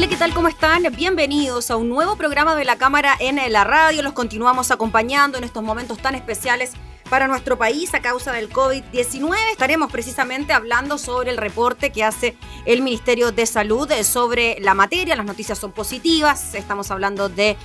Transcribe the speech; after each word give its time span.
Hola, 0.00 0.08
¿qué 0.08 0.16
tal? 0.16 0.32
¿Cómo 0.32 0.48
están? 0.48 0.84
Bienvenidos 0.96 1.70
a 1.70 1.76
un 1.76 1.90
nuevo 1.90 2.16
programa 2.16 2.56
de 2.56 2.64
la 2.64 2.76
Cámara 2.76 3.14
en 3.20 3.36
la 3.52 3.64
radio. 3.64 4.00
Los 4.00 4.14
continuamos 4.14 4.70
acompañando 4.70 5.36
en 5.36 5.44
estos 5.44 5.62
momentos 5.62 5.98
tan 5.98 6.14
especiales 6.14 6.72
para 7.10 7.28
nuestro 7.28 7.58
país 7.58 7.92
a 7.92 8.00
causa 8.00 8.32
del 8.32 8.48
COVID-19. 8.48 9.36
Estaremos 9.52 9.92
precisamente 9.92 10.54
hablando 10.54 10.96
sobre 10.96 11.30
el 11.30 11.36
reporte 11.36 11.92
que 11.92 12.02
hace 12.02 12.34
el 12.64 12.80
Ministerio 12.80 13.30
de 13.30 13.44
Salud 13.44 13.92
sobre 14.02 14.56
la 14.60 14.72
materia. 14.72 15.16
Las 15.16 15.26
noticias 15.26 15.58
son 15.58 15.72
positivas. 15.72 16.54
Estamos 16.54 16.90
hablando 16.90 17.28
de 17.28 17.58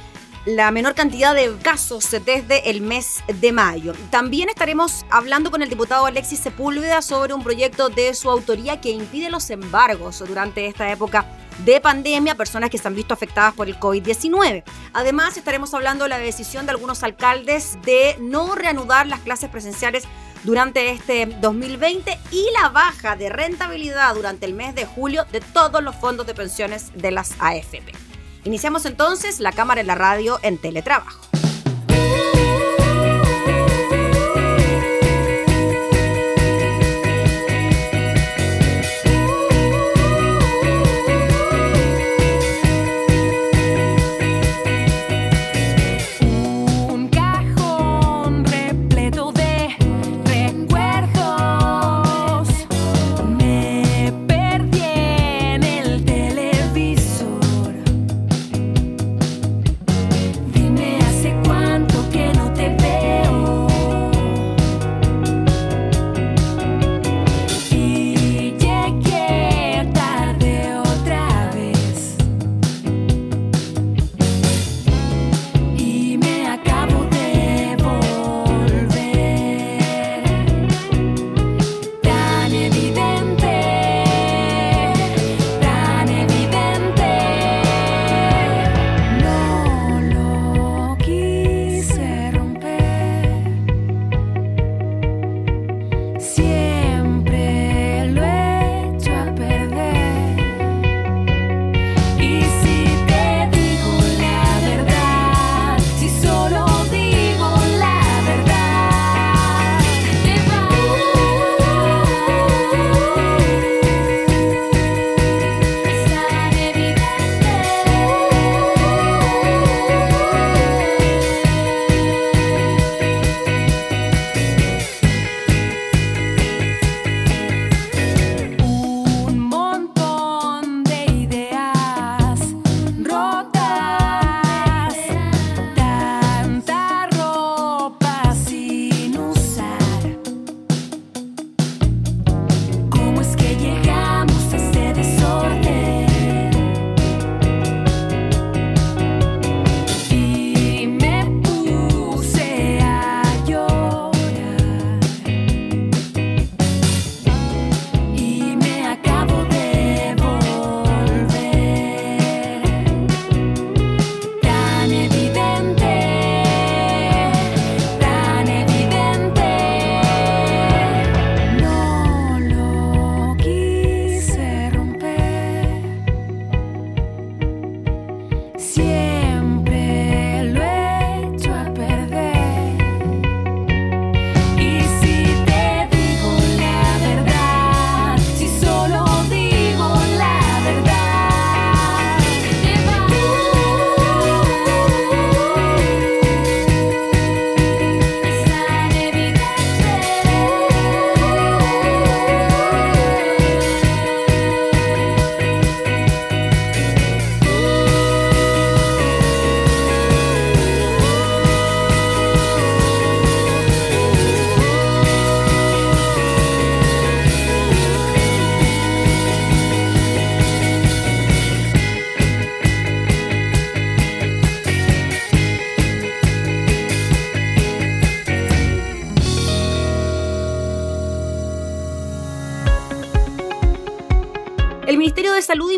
la 0.46 0.70
menor 0.70 0.94
cantidad 0.94 1.34
de 1.34 1.56
casos 1.58 2.10
desde 2.12 2.70
el 2.70 2.82
mes 2.82 3.24
de 3.28 3.52
mayo. 3.52 3.94
También 4.12 4.50
estaremos 4.50 5.06
hablando 5.10 5.50
con 5.50 5.64
el 5.64 5.70
diputado 5.70 6.06
Alexis 6.06 6.40
Sepúlveda 6.40 7.02
sobre 7.02 7.34
un 7.34 7.44
proyecto 7.44 7.90
de 7.90 8.14
su 8.14 8.30
autoría 8.30 8.80
que 8.80 8.92
impide 8.92 9.30
los 9.30 9.50
embargos 9.50 10.20
durante 10.20 10.68
esta 10.68 10.92
época 10.92 11.26
de 11.64 11.82
pandemia 11.82 12.36
personas 12.36 12.70
que 12.70 12.78
se 12.78 12.88
han 12.88 12.96
visto 12.96 13.14
afectadas 13.14 13.54
por 13.54 13.68
el 13.68 13.80
COVID-19. 13.80 14.64
Además, 14.94 15.38
estaremos 15.38 15.74
hablando 15.74 16.04
de 16.04 16.10
la 16.10 16.20
decisión 16.20 16.66
de 16.66 16.72
algunos 16.72 17.02
alcaldes 17.02 17.78
de 17.84 18.16
no 18.20 18.56
reanudar 18.56 19.08
las 19.08 19.22
clases 19.22 19.50
presenciales 19.50 20.04
durante 20.44 20.92
este 20.92 21.26
2020 21.26 22.20
y 22.32 22.46
la 22.62 22.70
baja 22.70 23.16
de 23.16 23.30
rentabilidad 23.30 24.14
durante 24.14 24.46
el 24.46 24.54
mes 24.54 24.76
de 24.76 24.86
julio 24.86 25.26
de 25.32 25.42
todos 25.42 25.82
los 25.82 25.96
fondos 25.96 26.28
de 26.28 26.36
pensiones 26.36 26.92
de 26.94 27.12
las 27.12 27.34
AFP. 27.40 28.15
Iniciamos 28.46 28.86
entonces 28.86 29.40
la 29.40 29.52
cámara 29.52 29.82
en 29.82 29.88
la 29.88 29.96
radio 29.96 30.40
en 30.44 30.60
teletrabajo. 30.60 31.20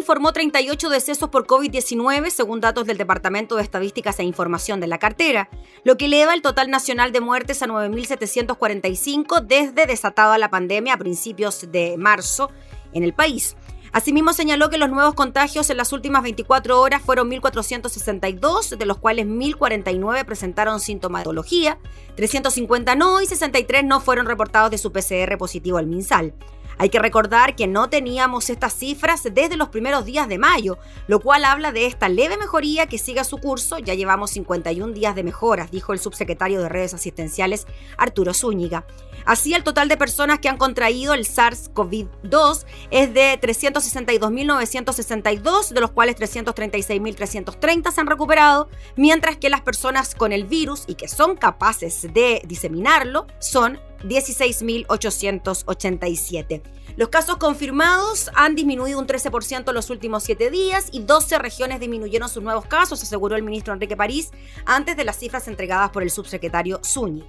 Informó 0.08 0.32
38 0.32 0.88
decesos 0.88 1.28
por 1.28 1.46
COVID-19, 1.48 2.30
según 2.30 2.62
datos 2.62 2.88
del 2.88 2.98
Departamento 2.98 3.58
de 3.58 3.64
Estadísticas 3.64 4.18
e 4.20 4.24
Información 4.24 4.80
de 4.80 4.88
la 4.88 5.00
cartera, 5.00 5.50
lo 5.84 5.98
que 5.98 6.06
eleva 6.06 6.34
el 6.34 6.42
total 6.42 6.70
nacional 6.70 7.12
de 7.12 7.20
muertes 7.20 7.62
a 7.62 7.68
9.745 7.68 9.42
desde 9.46 9.86
desatada 9.86 10.38
la 10.38 10.50
pandemia 10.50 10.94
a 10.94 10.98
principios 10.98 11.70
de 11.74 11.98
marzo 11.98 12.50
en 12.94 13.04
el 13.04 13.14
país. 13.14 13.58
Asimismo 13.92 14.32
señaló 14.32 14.70
que 14.70 14.78
los 14.78 14.90
nuevos 14.90 15.14
contagios 15.14 15.70
en 15.70 15.76
las 15.76 15.92
últimas 15.92 16.24
24 16.24 16.80
horas 16.80 17.02
fueron 17.02 17.30
1.462, 17.30 18.78
de 18.78 18.86
los 18.86 19.00
cuales 19.00 19.26
1.049 19.26 20.24
presentaron 20.24 20.80
sintomatología, 20.80 21.80
350 22.16 22.96
no 22.96 23.20
y 23.20 23.26
63 23.26 23.84
no 23.84 24.00
fueron 24.00 24.26
reportados 24.26 24.72
de 24.72 24.78
su 24.78 24.94
PCR 24.94 25.38
positivo 25.38 25.78
al 25.78 25.88
MinSal. 25.88 26.34
Hay 26.80 26.90
que 26.90 27.00
recordar 27.00 27.56
que 27.56 27.66
no 27.66 27.90
teníamos 27.90 28.50
estas 28.50 28.74
cifras 28.74 29.24
desde 29.24 29.56
los 29.58 29.70
primeros 29.70 30.06
días 30.06 30.28
de 30.28 30.38
mayo, 30.38 30.78
lo 31.08 31.20
cual 31.20 31.46
habla 31.46 31.72
de 31.72 31.88
esta 31.88 32.10
leve 32.10 32.38
mejoría 32.38 32.86
que 32.88 33.00
siga 33.00 33.24
su 33.24 33.40
curso. 33.40 33.80
Ya 33.80 33.96
llevamos 33.96 34.32
51 34.32 34.94
días 34.94 35.16
de 35.16 35.24
mejoras, 35.24 35.72
dijo 35.72 35.94
el 35.94 36.00
subsecretario 36.00 36.62
de 36.62 36.68
redes 36.70 36.94
asistenciales 36.94 37.66
Arturo 37.98 38.34
Zúñiga. 38.34 38.86
Así, 39.26 39.54
el 39.54 39.64
total 39.64 39.90
de 39.90 39.98
personas 39.98 40.40
que 40.40 40.50
han 40.50 40.58
contraído 40.58 41.14
el 41.14 41.26
SARS-CoV-2 41.26 42.66
es 42.92 43.14
de 43.14 43.40
362.962, 43.42 45.70
de 45.70 45.82
los 45.82 45.92
cuales 45.92 46.16
336.330 46.16 47.92
se 47.92 48.02
han 48.02 48.08
recuperado, 48.08 48.70
mientras 48.96 49.38
que 49.38 49.50
las 49.50 49.62
personas 49.62 50.16
con 50.16 50.32
el 50.32 50.46
virus 50.46 50.86
y 50.88 50.96
que 50.96 51.10
son 51.10 51.36
capaces 51.36 52.08
de 52.14 52.42
diseminarlo 52.46 53.28
son 53.40 53.80
16.887. 54.04 56.62
Los 56.96 57.10
casos 57.10 57.38
confirmados 57.38 58.32
han 58.34 58.56
disminuido 58.56 59.00
un 59.00 59.08
13% 59.08 59.68
en 59.68 59.76
los 59.76 59.90
últimos 59.90 60.24
7 60.24 60.50
días 60.50 60.88
y 60.92 61.02
12 61.02 61.40
regiones 61.40 61.80
disminuyeron 61.80 62.30
sus 62.30 62.44
nuevos 62.44 62.66
casos, 62.66 63.04
aseguró 63.04 63.36
el 63.36 63.44
ministro 63.44 63.74
Enrique 63.74 63.96
París, 63.96 64.32
antes 64.66 64.98
de 64.98 65.04
las 65.04 65.18
cifras 65.18 65.48
entregadas 65.48 65.92
por 65.92 66.04
el 66.04 66.10
subsecretario 66.10 66.80
Zuni 66.84 67.24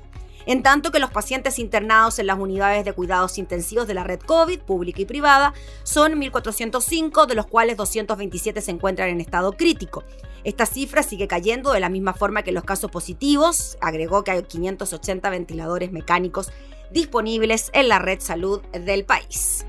en 0.49 0.63
tanto 0.63 0.91
que 0.91 0.99
los 0.99 1.11
pacientes 1.11 1.59
internados 1.59 2.19
en 2.19 2.27
las 2.27 2.39
unidades 2.39 2.83
de 2.83 2.95
cuidados 2.95 3.37
intensivos 3.37 3.87
de 3.87 3.93
la 3.93 4.03
red 4.03 4.19
COVID, 4.19 4.61
pública 4.61 5.03
y 5.03 5.05
privada, 5.05 5.53
son 5.83 6.19
1.405, 6.19 7.27
de 7.27 7.35
los 7.35 7.47
cuales 7.47 7.77
227 7.77 8.63
se 8.63 8.71
encuentran 8.71 9.11
en 9.11 9.21
estado 9.21 9.53
crítico. 9.53 10.05
Esta 10.45 10.65
cifra 10.65 11.03
sigue 11.03 11.29
cayendo 11.29 11.73
de 11.73 11.81
la 11.81 11.91
misma 11.91 12.15
forma 12.15 12.45
que 12.45 12.53
los 12.53 12.65
casos 12.65 12.91
positivos, 12.91 13.77
agregó 13.83 14.25
que 14.25 14.31
hay 14.31 14.43
580 14.43 15.29
ventiladores 15.29 15.93
mecánicos 15.93 16.51
disponibles 16.91 17.69
en 17.75 17.91
la 17.91 17.99
red 17.99 18.21
salud 18.21 18.63
del 18.73 19.05
país. 19.05 19.67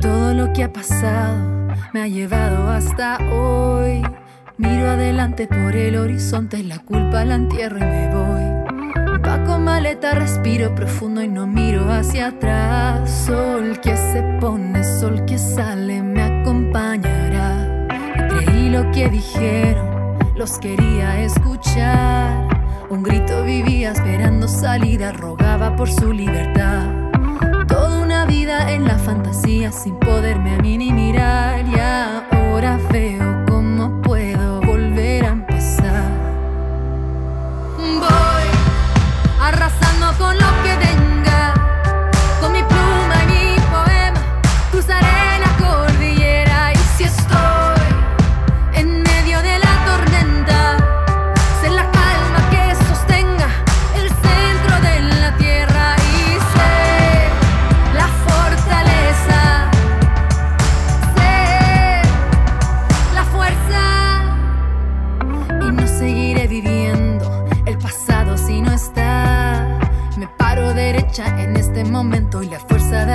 Todo 0.00 0.32
lo 0.32 0.50
que 0.54 0.62
ha 0.62 0.72
pasado 0.72 1.36
me 1.92 2.00
ha 2.00 2.08
llevado 2.08 2.68
hasta 2.68 3.18
hoy. 3.30 4.02
Miro 4.58 4.88
adelante 4.88 5.46
por 5.46 5.76
el 5.76 5.96
horizonte, 5.96 6.62
la 6.62 6.78
culpa 6.78 7.26
la 7.26 7.34
entierro 7.34 7.76
y 7.76 7.84
me 7.84 8.08
voy. 8.08 9.20
Paco 9.22 9.58
maleta, 9.58 10.14
respiro 10.14 10.74
profundo 10.74 11.22
y 11.22 11.28
no 11.28 11.46
miro 11.46 11.92
hacia 11.92 12.28
atrás. 12.28 13.10
Sol 13.26 13.78
que 13.82 13.94
se 13.94 14.22
pone, 14.40 14.82
sol 14.82 15.26
que 15.26 15.36
sale, 15.36 16.02
me 16.02 16.22
acompañará. 16.22 17.86
creí 18.30 18.70
lo 18.70 18.90
que 18.92 19.10
dijeron, 19.10 20.16
los 20.34 20.58
quería 20.58 21.20
escuchar. 21.22 22.48
Un 22.88 23.02
grito 23.02 23.44
vivía 23.44 23.92
esperando 23.92 24.48
salida, 24.48 25.12
rogaba 25.12 25.76
por 25.76 25.90
su 25.90 26.14
libertad. 26.14 26.86
Toda 27.68 28.02
una 28.02 28.24
vida 28.24 28.72
en 28.72 28.86
la 28.86 28.98
fantasía 28.98 29.70
sin 29.70 29.98
poderme 29.98 30.54
a 30.54 30.58
mí 30.62 30.78
ni 30.78 30.92
mirar 30.92 31.62
y 31.68 31.78
ahora 31.78 32.78
veo 32.90 33.45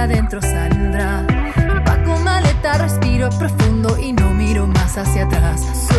adentro 0.02 0.42
saldrá. 0.42 1.26
Paco 1.86 2.18
maleta, 2.20 2.78
respiro 2.80 3.30
profundo 3.38 3.98
y 4.00 4.14
no 4.14 4.34
miro 4.34 4.66
más 4.68 4.98
hacia 4.98 5.26
atrás. 5.26 5.91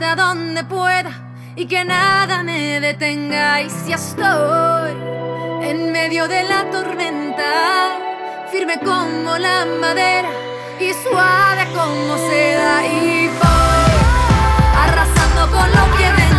hasta 0.00 0.16
donde 0.16 0.64
pueda 0.64 1.10
y 1.56 1.66
que 1.66 1.84
nada 1.84 2.42
me 2.42 2.80
detenga. 2.80 3.60
Y 3.60 3.68
si 3.68 3.92
estoy 3.92 4.92
en 5.62 5.92
medio 5.92 6.26
de 6.26 6.42
la 6.44 6.70
tormenta, 6.70 7.98
firme 8.50 8.78
como 8.78 9.36
la 9.36 9.66
madera 9.78 10.30
y 10.80 10.92
suave 11.04 11.66
como 11.74 12.16
seda, 12.16 12.86
y 12.86 13.28
voy 13.28 13.92
arrasando 14.84 15.50
con 15.50 15.70
lo 15.70 15.96
que 15.96 16.12
ven. 16.12 16.29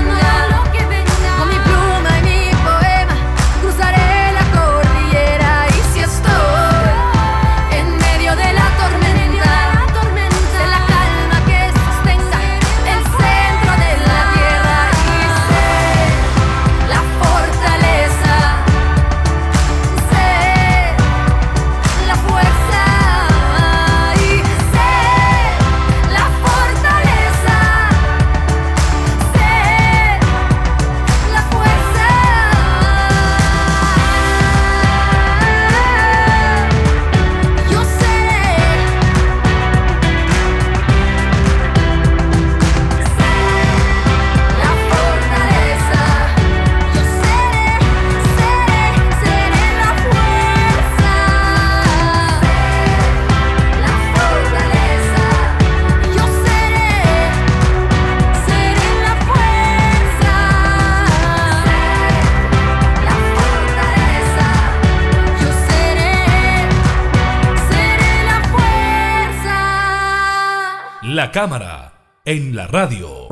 Cámara, 71.31 71.93
en 72.25 72.57
la 72.57 72.67
radio. 72.67 73.29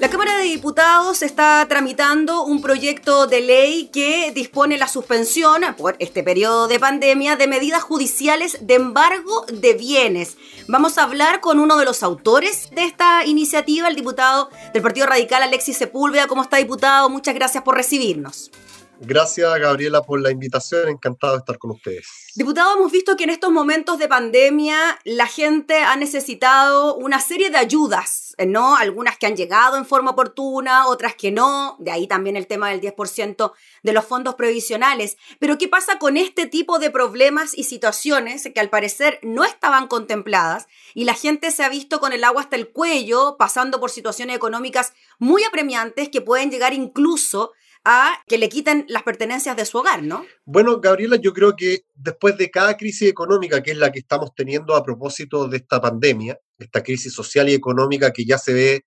La 0.00 0.08
Cámara 0.08 0.36
de 0.36 0.44
Diputados 0.44 1.22
está 1.22 1.66
tramitando 1.68 2.44
un 2.44 2.62
proyecto 2.62 3.26
de 3.26 3.40
ley 3.40 3.90
que 3.92 4.30
dispone 4.32 4.78
la 4.78 4.86
suspensión 4.86 5.62
por 5.76 5.96
este 5.98 6.22
periodo 6.22 6.68
de 6.68 6.78
pandemia 6.78 7.34
de 7.34 7.48
medidas 7.48 7.82
judiciales 7.82 8.58
de 8.60 8.74
embargo 8.74 9.44
de 9.52 9.74
bienes. 9.74 10.36
Vamos 10.68 10.98
a 10.98 11.02
hablar 11.02 11.40
con 11.40 11.58
uno 11.58 11.76
de 11.76 11.84
los 11.84 12.04
autores 12.04 12.70
de 12.70 12.84
esta 12.84 13.26
iniciativa, 13.26 13.88
el 13.88 13.96
diputado 13.96 14.50
del 14.72 14.82
Partido 14.82 15.06
Radical, 15.06 15.42
Alexis 15.42 15.78
Sepúlveda. 15.78 16.28
¿Cómo 16.28 16.42
está, 16.42 16.58
diputado? 16.58 17.10
Muchas 17.10 17.34
gracias 17.34 17.64
por 17.64 17.74
recibirnos. 17.74 18.52
Gracias, 19.00 19.58
Gabriela, 19.58 20.02
por 20.02 20.20
la 20.20 20.30
invitación. 20.30 20.88
Encantado 20.88 21.34
de 21.34 21.38
estar 21.40 21.58
con 21.58 21.72
ustedes. 21.72 22.06
Diputado, 22.36 22.76
hemos 22.76 22.90
visto 22.90 23.16
que 23.16 23.24
en 23.24 23.30
estos 23.30 23.52
momentos 23.52 23.98
de 23.98 24.08
pandemia 24.08 24.98
la 25.04 25.26
gente 25.26 25.78
ha 25.78 25.96
necesitado 25.96 26.96
una 26.96 27.20
serie 27.20 27.50
de 27.50 27.58
ayudas, 27.58 28.34
¿no? 28.44 28.76
Algunas 28.76 29.18
que 29.18 29.26
han 29.26 29.36
llegado 29.36 29.76
en 29.76 29.86
forma 29.86 30.12
oportuna, 30.12 30.86
otras 30.86 31.14
que 31.14 31.30
no. 31.30 31.76
De 31.78 31.90
ahí 31.90 32.06
también 32.06 32.36
el 32.36 32.46
tema 32.46 32.70
del 32.70 32.80
10% 32.80 33.52
de 33.82 33.92
los 33.92 34.04
fondos 34.04 34.34
previsionales. 34.34 35.16
Pero 35.38 35.58
¿qué 35.58 35.68
pasa 35.68 35.98
con 35.98 36.16
este 36.16 36.46
tipo 36.46 36.78
de 36.78 36.90
problemas 36.90 37.56
y 37.56 37.64
situaciones 37.64 38.48
que 38.54 38.60
al 38.60 38.70
parecer 38.70 39.18
no 39.22 39.44
estaban 39.44 39.86
contempladas 39.86 40.66
y 40.94 41.04
la 41.04 41.14
gente 41.14 41.50
se 41.50 41.62
ha 41.62 41.68
visto 41.68 42.00
con 42.00 42.12
el 42.12 42.24
agua 42.24 42.42
hasta 42.42 42.56
el 42.56 42.68
cuello, 42.68 43.36
pasando 43.38 43.80
por 43.80 43.90
situaciones 43.90 44.36
económicas 44.36 44.92
muy 45.18 45.44
apremiantes 45.44 46.08
que 46.08 46.20
pueden 46.20 46.50
llegar 46.50 46.74
incluso 46.74 47.52
a 47.84 48.22
que 48.26 48.38
le 48.38 48.48
quiten 48.48 48.86
las 48.88 49.02
pertenencias 49.02 49.56
de 49.56 49.66
su 49.66 49.78
hogar, 49.78 50.02
¿no? 50.02 50.24
Bueno, 50.44 50.80
Gabriela, 50.80 51.16
yo 51.16 51.32
creo 51.32 51.54
que 51.54 51.82
después 51.94 52.36
de 52.38 52.50
cada 52.50 52.76
crisis 52.76 53.08
económica, 53.08 53.62
que 53.62 53.72
es 53.72 53.76
la 53.76 53.92
que 53.92 53.98
estamos 53.98 54.34
teniendo 54.34 54.74
a 54.74 54.82
propósito 54.82 55.48
de 55.48 55.58
esta 55.58 55.80
pandemia, 55.80 56.38
esta 56.58 56.82
crisis 56.82 57.12
social 57.12 57.48
y 57.48 57.54
económica 57.54 58.12
que 58.12 58.24
ya 58.24 58.38
se 58.38 58.54
ve 58.54 58.84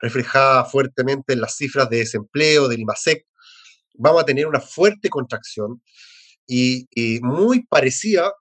reflejada 0.00 0.64
fuertemente 0.64 1.34
en 1.34 1.40
las 1.40 1.56
cifras 1.56 1.88
de 1.88 1.98
desempleo 1.98 2.68
del 2.68 2.80
IMASEC, 2.80 3.24
vamos 3.94 4.22
a 4.22 4.26
tener 4.26 4.46
una 4.46 4.60
fuerte 4.60 5.08
contracción 5.08 5.82
y, 6.46 6.88
muy 7.22 7.64
parecida, 7.66 8.32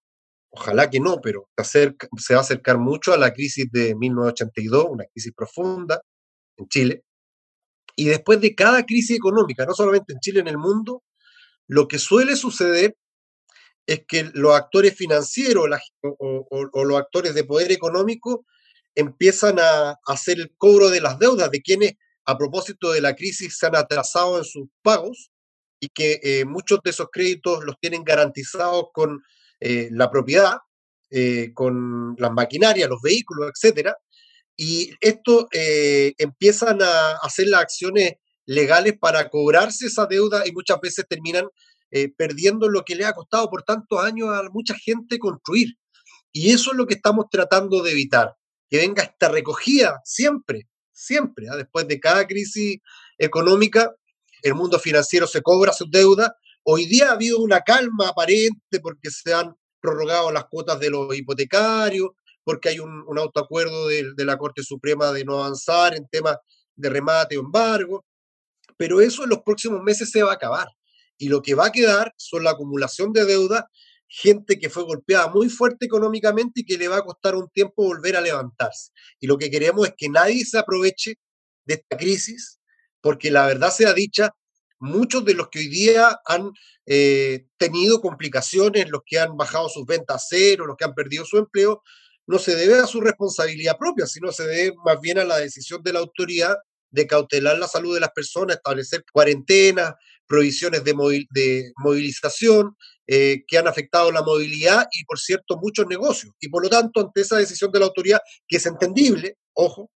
ojalá 0.49 0.89
que 0.89 0.99
no, 0.99 1.21
pero 1.21 1.47
se, 1.63 1.95
se 2.17 2.33
va 2.33 2.39
a 2.39 2.43
acercar 2.43 2.79
mucho 2.79 3.13
a 3.13 3.17
la 3.17 3.31
crisis 3.33 3.67
de 3.71 3.93
1982, 3.95 4.85
una 4.89 5.05
crisis 5.05 5.31
profunda 5.35 6.01
en 6.57 6.67
Chile, 6.67 7.03
y 7.99 8.05
después 8.05 8.39
de 8.39 8.55
cada 8.55 8.85
crisis 8.85 9.17
económica, 9.17 9.65
no 9.65 9.73
solamente 9.73 10.13
en 10.13 10.21
Chile, 10.21 10.39
en 10.39 10.47
el 10.47 10.57
mundo, 10.57 11.03
lo 11.67 11.89
que 11.89 11.99
suele 11.99 12.37
suceder 12.37 12.95
es 13.85 14.05
que 14.07 14.31
los 14.33 14.55
actores 14.55 14.95
financieros 14.95 15.67
o, 16.01 16.85
los 16.85 16.97
actores 16.97 17.33
de 17.33 17.43
poder 17.43 17.73
económico 17.73 18.45
empiezan 18.95 19.59
a, 19.59 19.97
hacer 20.05 20.39
el 20.39 20.53
cobro 20.55 20.89
de 20.89 21.01
las 21.01 21.19
deudas 21.19 21.51
de 21.51 21.61
quienes, 21.61 21.95
a 22.23 22.37
propósito 22.37 22.93
de 22.93 23.01
la 23.01 23.17
crisis, 23.17 23.57
se 23.57 23.67
han 23.67 23.75
atrasado 23.75 24.37
en 24.37 24.45
sus 24.45 24.69
pagos 24.81 25.29
y 25.81 25.89
que 25.89 26.21
eh, 26.23 26.45
muchos 26.45 26.79
de 26.81 26.91
esos 26.91 27.07
créditos 27.11 27.65
los 27.65 27.75
tienen 27.81 28.05
garantizados 28.05 28.85
con 28.93 29.21
eh, 29.59 29.89
la 29.91 30.09
propiedad, 30.09 30.55
eh, 31.09 31.51
con 31.53 32.15
las 32.17 32.31
maquinarias, 32.31 32.87
los 32.87 33.01
vehículos, 33.01 33.51
etcétera, 33.53 33.97
y 34.61 34.91
esto 34.99 35.47
eh, 35.53 36.15
empiezan 36.17 36.81
a 36.81 37.11
hacer 37.21 37.47
las 37.47 37.61
acciones 37.61 38.15
legales 38.45 38.93
para 38.99 39.29
cobrarse 39.29 39.85
esa 39.85 40.05
deuda 40.05 40.45
y 40.45 40.51
muchas 40.51 40.81
veces 40.81 41.05
terminan 41.07 41.45
eh, 41.91 42.09
perdiendo 42.13 42.67
lo 42.67 42.83
que 42.83 42.95
le 42.95 43.05
ha 43.05 43.13
costado 43.13 43.49
por 43.49 43.63
tantos 43.63 44.03
años 44.03 44.27
a 44.27 44.43
mucha 44.51 44.75
gente 44.75 45.17
construir. 45.17 45.69
Y 46.33 46.51
eso 46.51 46.71
es 46.71 46.77
lo 46.77 46.87
que 46.87 46.95
estamos 46.95 47.27
tratando 47.31 47.81
de 47.81 47.91
evitar, 47.91 48.35
que 48.69 48.79
venga 48.79 49.03
esta 49.03 49.29
recogida 49.29 50.01
siempre, 50.03 50.67
siempre, 50.91 51.47
¿ah? 51.49 51.55
después 51.55 51.87
de 51.87 51.97
cada 52.01 52.27
crisis 52.27 52.79
económica, 53.17 53.95
el 54.41 54.55
mundo 54.55 54.77
financiero 54.77 55.25
se 55.25 55.41
cobra 55.41 55.71
sus 55.71 55.89
deudas. 55.89 56.31
Hoy 56.63 56.83
día 56.85 57.11
ha 57.11 57.13
habido 57.13 57.39
una 57.39 57.61
calma 57.61 58.09
aparente 58.09 58.81
porque 58.81 59.09
se 59.09 59.33
han 59.33 59.55
prorrogado 59.79 60.33
las 60.33 60.47
cuotas 60.47 60.81
de 60.81 60.89
los 60.89 61.15
hipotecarios, 61.15 62.09
porque 62.49 62.69
hay 62.69 62.79
un, 62.79 63.05
autoacuerdo 63.15 63.87
de, 63.89 64.11
de, 64.15 64.25
la 64.25 64.35
Corte 64.35 64.63
Suprema 64.63 65.11
de 65.11 65.23
no 65.23 65.37
avanzar 65.37 65.95
en 65.95 66.07
temas 66.07 66.35
de 66.75 66.89
remate 66.89 67.37
o 67.37 67.41
embargo, 67.41 68.03
pero 68.75 69.01
eso 69.01 69.23
en 69.23 69.29
los 69.29 69.43
próximos 69.43 69.83
meses 69.83 70.09
se 70.09 70.23
va 70.23 70.31
a 70.31 70.33
acabar. 70.33 70.67
Y 71.19 71.29
lo 71.29 71.43
que 71.43 71.53
va 71.53 71.67
a 71.67 71.71
quedar 71.71 72.11
son 72.17 72.43
la 72.43 72.49
acumulación 72.49 73.13
de 73.13 73.25
deuda, 73.25 73.69
gente 74.07 74.57
que 74.57 74.67
fue 74.67 74.81
golpeada 74.81 75.27
muy 75.27 75.47
fuerte 75.47 75.85
económicamente 75.85 76.61
y 76.61 76.65
que 76.65 76.79
le 76.79 76.87
va 76.87 76.97
a 76.97 77.03
costar 77.03 77.35
un 77.35 77.47
tiempo 77.49 77.83
volver 77.83 78.17
a 78.17 78.21
levantarse. 78.21 78.93
Y 79.19 79.27
lo 79.27 79.37
que 79.37 79.51
queremos 79.51 79.87
es 79.87 79.93
que 79.95 80.09
nadie 80.09 80.43
se 80.43 80.57
aproveche 80.57 81.19
de 81.65 81.75
esta 81.75 81.97
crisis, 81.97 82.59
porque 82.99 83.29
la 83.29 83.45
verdad 83.45 83.69
sea 83.69 83.93
dicha, 83.93 84.31
muchos 84.79 85.23
de 85.23 85.35
los 85.35 85.49
que 85.49 85.59
hoy 85.59 85.67
día 85.67 86.19
han 86.25 86.49
eh, 86.87 87.45
tenido 87.57 88.01
complicaciones, 88.01 88.89
los 88.89 89.01
que 89.05 89.19
han 89.19 89.37
bajado 89.37 89.69
sus 89.69 89.85
ventas 89.85 90.15
a 90.15 90.25
cero, 90.27 90.65
los 90.65 90.77
que 90.77 90.85
han 90.85 90.95
perdido 90.95 91.25
su 91.25 91.37
empleo, 91.37 91.83
no 92.29 92.37
se 92.37 92.55
debe 92.55 92.75
a 92.75 92.85
su 92.85 93.01
responsabilidad 93.01 93.75
propia, 93.75 94.05
sino 94.05 94.31
se 94.31 94.45
debe 94.45 94.75
más 94.85 95.01
bien 95.01 95.17
a 95.17 95.23
la 95.23 95.37
decisión 95.37 95.81
de 95.81 95.93
la 95.93 95.99
autoridad 95.99 96.55
de 96.91 97.07
cautelar 97.07 97.57
la 97.57 97.67
salud 97.67 97.95
de 97.95 98.01
las 98.01 98.11
personas, 98.11 98.57
establecer 98.57 99.03
cuarentenas, 99.11 99.95
provisiones 100.27 100.83
de, 100.83 100.93
movilización 101.77 102.77
eh, 103.07 103.41
que 103.47 103.57
han 103.57 103.67
afectado 103.67 104.11
la 104.11 104.21
movilidad 104.21 104.85
y, 104.91 105.05
por 105.05 105.17
cierto, 105.17 105.57
muchos 105.57 105.87
negocios. 105.87 106.31
Y 106.39 106.49
por 106.49 106.61
lo 106.61 106.69
tanto, 106.69 106.99
ante 106.99 107.21
esa 107.21 107.37
decisión 107.37 107.71
de 107.71 107.79
la 107.79 107.85
autoridad, 107.85 108.19
que 108.47 108.57
es 108.57 108.65
entendible, 108.67 109.37
ojo, 109.53 109.89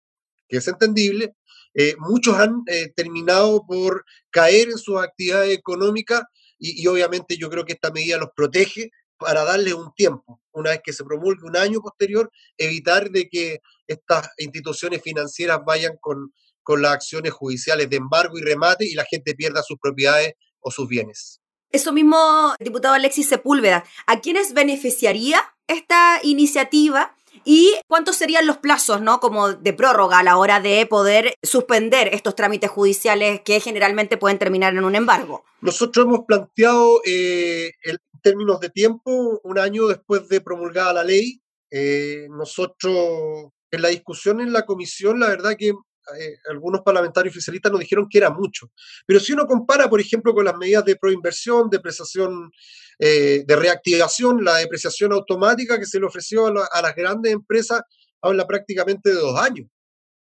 que 0.49 0.57
es 0.57 0.67
entendible, 0.67 1.35
eh, 1.75 1.93
muchos 1.99 2.35
han 2.35 2.63
eh, 2.65 2.91
terminado 2.95 3.63
por 3.67 4.05
caer 4.31 4.69
en 4.69 4.79
sus 4.79 4.99
actividades 4.99 5.55
económicas 5.55 6.23
y, 6.57 6.81
y, 6.81 6.87
obviamente 6.87 7.37
yo 7.37 7.47
creo 7.51 7.63
que 7.63 7.73
esta 7.73 7.91
medida 7.91 8.17
los 8.17 8.29
protege 8.35 8.89
para 9.23 9.43
darle 9.43 9.73
un 9.73 9.93
tiempo, 9.93 10.41
una 10.51 10.71
vez 10.71 10.81
que 10.83 10.93
se 10.93 11.03
promulgue 11.03 11.45
un 11.45 11.57
año 11.57 11.79
posterior, 11.81 12.29
evitar 12.57 13.09
de 13.09 13.29
que 13.29 13.59
estas 13.87 14.29
instituciones 14.37 15.01
financieras 15.01 15.59
vayan 15.65 15.97
con, 15.99 16.33
con 16.61 16.81
las 16.81 16.93
acciones 16.93 17.33
judiciales 17.33 17.89
de 17.89 17.97
embargo 17.97 18.37
y 18.37 18.41
remate 18.41 18.85
y 18.85 18.93
la 18.93 19.05
gente 19.05 19.35
pierda 19.35 19.63
sus 19.63 19.77
propiedades 19.79 20.33
o 20.59 20.71
sus 20.71 20.87
bienes. 20.87 21.39
Eso 21.71 21.91
mismo, 21.91 22.53
diputado 22.59 22.93
Alexis 22.93 23.27
Sepúlveda, 23.27 23.83
¿a 24.05 24.21
quiénes 24.21 24.53
beneficiaría 24.53 25.41
esta 25.67 26.19
iniciativa? 26.21 27.15
¿Y 27.45 27.73
cuántos 27.87 28.15
serían 28.15 28.45
los 28.45 28.57
plazos, 28.57 29.01
¿no? 29.01 29.19
Como 29.19 29.53
de 29.53 29.73
prórroga 29.73 30.19
a 30.19 30.23
la 30.23 30.37
hora 30.37 30.59
de 30.59 30.85
poder 30.85 31.33
suspender 31.41 32.09
estos 32.13 32.35
trámites 32.35 32.69
judiciales 32.69 33.41
que 33.41 33.59
generalmente 33.59 34.17
pueden 34.17 34.37
terminar 34.37 34.73
en 34.73 34.85
un 34.85 34.95
embargo? 34.95 35.43
Nosotros 35.61 36.05
hemos 36.05 36.25
planteado 36.25 37.01
eh, 37.05 37.71
el, 37.81 37.99
términos 38.23 38.59
de 38.59 38.69
tiempo, 38.69 39.39
un 39.43 39.59
año 39.59 39.87
después 39.87 40.27
de 40.29 40.41
promulgada 40.41 40.93
la 40.93 41.03
ley. 41.03 41.41
Eh, 41.69 42.27
nosotros, 42.29 43.51
en 43.69 43.81
la 43.81 43.89
discusión 43.89 44.41
en 44.41 44.51
la 44.51 44.65
comisión, 44.65 45.19
la 45.19 45.27
verdad 45.27 45.55
que 45.57 45.67
eh, 45.67 46.37
algunos 46.49 46.81
parlamentarios 46.81 47.33
oficialistas 47.33 47.71
nos 47.71 47.81
dijeron 47.81 48.07
que 48.09 48.17
era 48.17 48.31
mucho. 48.31 48.71
Pero 49.05 49.19
si 49.19 49.33
uno 49.33 49.45
compara, 49.45 49.89
por 49.89 50.01
ejemplo, 50.01 50.33
con 50.33 50.45
las 50.45 50.57
medidas 50.57 50.85
de 50.85 50.95
proinversión, 50.95 51.69
depreciación, 51.69 52.51
eh, 52.99 53.43
de 53.45 53.55
reactivación, 53.55 54.43
la 54.43 54.57
depreciación 54.57 55.13
automática 55.13 55.79
que 55.79 55.85
se 55.85 55.99
le 55.99 56.05
ofreció 56.05 56.47
a, 56.47 56.67
a 56.71 56.81
las 56.81 56.95
grandes 56.95 57.33
empresas, 57.33 57.81
habla 58.21 58.47
prácticamente 58.47 59.09
de 59.09 59.15
dos 59.15 59.37
años. 59.39 59.67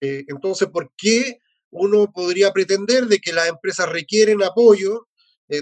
entonces, 0.01 0.69
¿por 0.69 0.91
qué 0.97 1.39
uno 1.71 2.11
podría 2.13 2.53
pretender 2.53 3.07
de 3.07 3.21
que 3.21 3.33
las 3.33 3.49
empresas 3.49 3.89
requieren 3.89 4.43
apoyo 4.43 5.07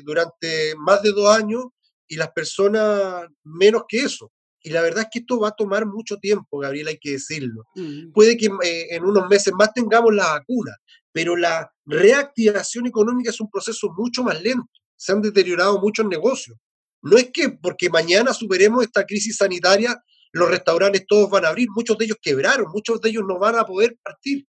durante 0.04 0.74
más 0.76 1.02
de 1.02 1.10
dos 1.10 1.28
años 1.36 1.64
y 2.10 2.16
las 2.16 2.32
personas 2.32 3.28
menos 3.44 3.84
que 3.88 4.00
eso. 4.00 4.32
Y 4.62 4.70
la 4.70 4.82
verdad 4.82 5.04
es 5.04 5.08
que 5.12 5.20
esto 5.20 5.38
va 5.38 5.48
a 5.48 5.56
tomar 5.56 5.86
mucho 5.86 6.18
tiempo, 6.18 6.58
Gabriel, 6.58 6.88
hay 6.88 6.98
que 6.98 7.12
decirlo. 7.12 7.64
Mm. 7.76 8.12
Puede 8.12 8.36
que 8.36 8.46
eh, 8.46 8.88
en 8.90 9.04
unos 9.04 9.28
meses 9.28 9.54
más 9.56 9.72
tengamos 9.72 10.12
la 10.12 10.32
vacuna, 10.32 10.76
pero 11.12 11.36
la 11.36 11.72
reactivación 11.86 12.86
económica 12.86 13.30
es 13.30 13.40
un 13.40 13.48
proceso 13.48 13.90
mucho 13.96 14.24
más 14.24 14.42
lento. 14.42 14.68
Se 14.96 15.12
han 15.12 15.22
deteriorado 15.22 15.80
muchos 15.80 16.04
negocios. 16.04 16.58
No 17.00 17.16
es 17.16 17.30
que 17.32 17.48
porque 17.48 17.88
mañana 17.88 18.34
superemos 18.34 18.82
esta 18.84 19.06
crisis 19.06 19.36
sanitaria, 19.36 20.02
los 20.32 20.50
restaurantes 20.50 21.06
todos 21.06 21.30
van 21.30 21.44
a 21.44 21.48
abrir, 21.48 21.68
muchos 21.70 21.96
de 21.96 22.06
ellos 22.06 22.18
quebraron, 22.20 22.66
muchos 22.72 23.00
de 23.00 23.08
ellos 23.08 23.22
no 23.26 23.38
van 23.38 23.56
a 23.56 23.64
poder 23.64 23.96
partir. 24.02 24.46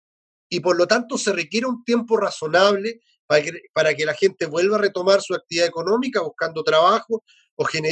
Y 0.49 0.61
por 0.61 0.77
lo 0.77 0.87
tanto 0.87 1.17
se 1.17 1.33
requiere 1.33 1.67
un 1.67 1.83
tiempo 1.83 2.17
razonable 2.17 3.01
para 3.27 3.43
que, 3.43 3.51
para 3.73 3.93
que 3.93 4.05
la 4.05 4.15
gente 4.15 4.47
vuelva 4.47 4.77
a 4.77 4.81
retomar 4.81 5.21
su 5.21 5.35
actividad 5.35 5.67
económica, 5.67 6.21
buscando 6.21 6.63
trabajo, 6.63 7.23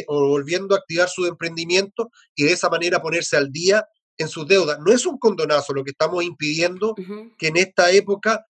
o, 0.08 0.28
volviendo 0.28 0.76
a 0.76 0.80
activar 0.80 1.10
su 1.10 1.26
emprendimiento 1.26 2.10
y 2.36 2.44
de 2.44 2.54
esa 2.54 2.70
manera 2.70 3.02
ponerse 3.02 3.38
al 3.38 3.52
día 3.52 3.86
en 4.18 4.28
sus 4.28 4.48
deudas. 4.48 4.80
No 4.80 4.92
es 4.92 5.06
un 5.06 5.18
condonazo 5.18 5.74
lo 5.74 5.84
que 5.84 5.92
estamos 5.92 6.24
impidiendo 6.24 6.96
que 7.38 7.48
en 7.48 7.58
esta 7.58 7.92
época 7.92 8.46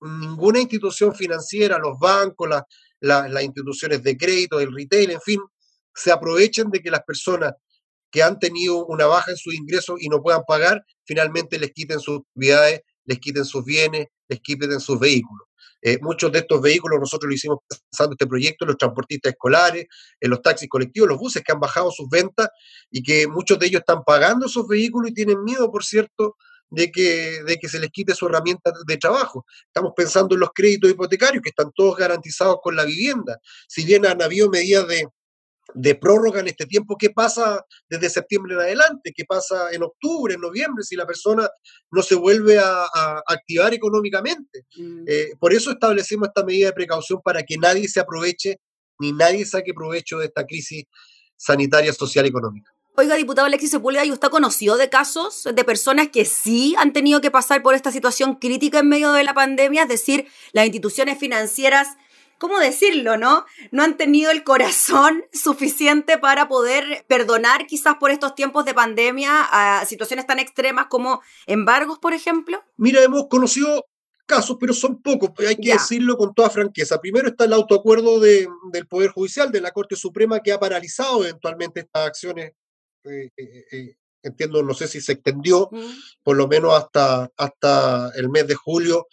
ninguna 0.00 0.60
institución 0.60 1.14
financiera, 1.14 1.78
los 1.78 1.98
bancos, 1.98 2.48
las 3.00 3.44
instituciones 3.44 4.02
de 4.02 4.16
crédito, 4.16 4.58
el 4.58 4.74
retail, 4.74 5.10
en 5.10 5.20
fin, 5.20 5.40
se 5.94 6.10
aprovechen 6.10 6.70
de 6.70 6.80
que 6.80 6.90
las 6.90 7.02
personas 7.02 7.52
que 8.10 8.22
han 8.22 8.38
tenido 8.38 8.84
una 8.86 9.06
baja 9.06 9.30
en 9.30 9.36
sus 9.36 9.54
ingresos 9.54 9.96
y 10.00 10.08
no 10.08 10.20
puedan 10.22 10.42
pagar, 10.46 10.84
finalmente 11.04 11.58
les 11.58 11.72
quiten 11.72 12.00
sus 12.00 12.20
propiedades, 12.32 12.82
les 13.04 13.18
quiten 13.18 13.44
sus 13.44 13.64
bienes, 13.64 14.08
les 14.28 14.40
quiten 14.40 14.78
sus 14.80 14.98
vehículos. 14.98 15.46
Eh, 15.82 15.98
muchos 16.00 16.30
de 16.30 16.38
estos 16.38 16.62
vehículos 16.62 17.00
nosotros 17.00 17.28
lo 17.28 17.34
hicimos 17.34 17.58
pensando 17.68 18.14
este 18.14 18.26
proyecto, 18.26 18.64
los 18.64 18.78
transportistas 18.78 19.32
escolares, 19.32 19.86
en 20.20 20.30
los 20.30 20.40
taxis 20.40 20.68
colectivos, 20.68 21.08
los 21.08 21.18
buses 21.18 21.42
que 21.44 21.52
han 21.52 21.60
bajado 21.60 21.90
sus 21.90 22.08
ventas 22.08 22.48
y 22.90 23.02
que 23.02 23.26
muchos 23.26 23.58
de 23.58 23.66
ellos 23.66 23.80
están 23.80 24.04
pagando 24.04 24.46
esos 24.46 24.66
vehículos 24.68 25.10
y 25.10 25.14
tienen 25.14 25.42
miedo, 25.42 25.70
por 25.70 25.84
cierto, 25.84 26.36
de 26.70 26.90
que, 26.90 27.42
de 27.44 27.58
que 27.58 27.68
se 27.68 27.80
les 27.80 27.90
quite 27.90 28.14
su 28.14 28.26
herramienta 28.26 28.72
de 28.86 28.96
trabajo. 28.96 29.44
Estamos 29.66 29.92
pensando 29.94 30.34
en 30.34 30.40
los 30.40 30.50
créditos 30.54 30.90
hipotecarios, 30.90 31.42
que 31.42 31.50
están 31.50 31.70
todos 31.74 31.96
garantizados 31.96 32.58
con 32.62 32.76
la 32.76 32.84
vivienda. 32.84 33.38
Si 33.68 33.84
bien 33.84 34.06
han 34.06 34.22
habido 34.22 34.48
medidas 34.48 34.86
de, 34.88 35.06
de 35.74 35.94
prórroga 35.94 36.40
en 36.40 36.48
este 36.48 36.66
tiempo, 36.66 36.96
¿qué 36.98 37.10
pasa 37.10 37.64
desde 37.88 38.10
septiembre 38.10 38.54
en 38.54 38.60
adelante? 38.60 39.12
¿Qué 39.14 39.24
pasa 39.24 39.72
en 39.72 39.82
octubre, 39.82 40.34
en 40.34 40.40
noviembre, 40.40 40.84
si 40.84 40.96
la 40.96 41.06
persona 41.06 41.48
no 41.90 42.02
se 42.02 42.14
vuelve 42.14 42.58
a, 42.58 42.86
activar 43.26 43.74
económicamente? 43.74 44.66
Mm. 44.76 45.04
Eh, 45.06 45.32
por 45.38 45.52
eso 45.52 45.70
establecemos 45.70 46.28
esta 46.28 46.44
medida 46.44 46.66
de 46.68 46.72
precaución 46.72 47.20
para 47.22 47.42
que 47.42 47.56
nadie 47.56 47.88
se 47.88 48.00
aproveche 48.00 48.58
ni 48.98 49.12
nadie 49.12 49.44
saque 49.44 49.74
provecho 49.74 50.18
de 50.18 50.26
esta 50.26 50.46
crisis 50.46 50.84
sanitaria, 51.36 51.92
social 51.92 52.24
y 52.24 52.28
económica. 52.28 52.70
Oiga, 52.94 53.16
diputado 53.16 53.46
Alexis 53.46 53.70
Sepúlveda, 53.70 54.04
¿y 54.04 54.12
usted 54.12 54.28
conoció 54.28 54.76
de 54.76 54.90
casos 54.90 55.48
de 55.50 55.64
personas 55.64 56.08
que 56.08 56.26
sí 56.26 56.74
han 56.78 56.92
tenido 56.92 57.22
que 57.22 57.30
pasar 57.30 57.62
por 57.62 57.74
esta 57.74 57.90
situación 57.90 58.34
crítica 58.36 58.80
en 58.80 58.88
medio 58.88 59.12
de 59.12 59.24
la 59.24 59.32
pandemia? 59.32 59.84
Es 59.84 59.88
decir, 59.88 60.26
las 60.52 60.66
instituciones 60.66 61.18
financieras 61.18 61.88
¿cómo 62.42 62.58
decirlo, 62.58 63.16
no? 63.16 63.46
No 63.70 63.84
han 63.84 63.96
tenido 63.96 64.32
el 64.32 64.42
corazón 64.42 65.24
suficiente 65.32 66.18
para 66.18 66.48
poder 66.48 67.04
perdonar 67.06 67.68
quizás 67.68 67.94
por 68.00 68.10
estos 68.10 68.34
tiempos 68.34 68.64
de 68.64 68.74
pandemia 68.74 69.42
a 69.44 69.86
situaciones 69.86 70.26
tan 70.26 70.40
extremas 70.40 70.86
como 70.90 71.22
embargos, 71.46 72.00
por 72.00 72.14
ejemplo? 72.14 72.60
Mira, 72.76 73.00
hemos 73.00 73.28
conocido 73.28 73.86
casos, 74.26 74.56
pero 74.58 74.72
son 74.72 75.00
pocos, 75.00 75.30
hay 75.46 75.54
que 75.54 75.72
decirlo 75.72 76.16
con 76.16 76.34
toda 76.34 76.50
franqueza. 76.50 77.00
Primero 77.00 77.28
está 77.28 77.44
el 77.44 77.52
autoacuerdo 77.52 78.18
del 78.18 78.48
Poder 78.88 79.10
Judicial, 79.10 79.52
de 79.52 79.60
la 79.60 79.70
Corte 79.70 79.94
Suprema, 79.94 80.40
que 80.40 80.52
ha 80.52 80.58
paralizado 80.58 81.22
eventualmente 81.22 81.80
estas 81.80 82.08
acciones. 82.08 82.54
Eh, 83.04 83.30
eh, 83.36 83.64
eh, 83.70 83.94
entiendo, 84.20 84.64
no 84.64 84.74
sé 84.74 84.88
si 84.88 85.00
se 85.00 85.12
extendió, 85.12 85.70
por 86.24 86.36
lo 86.36 86.48
menos 86.48 86.74
hasta, 86.74 87.30
hasta 87.36 88.10
el 88.16 88.28
mes 88.30 88.48
de 88.48 88.56
julio 88.56 89.06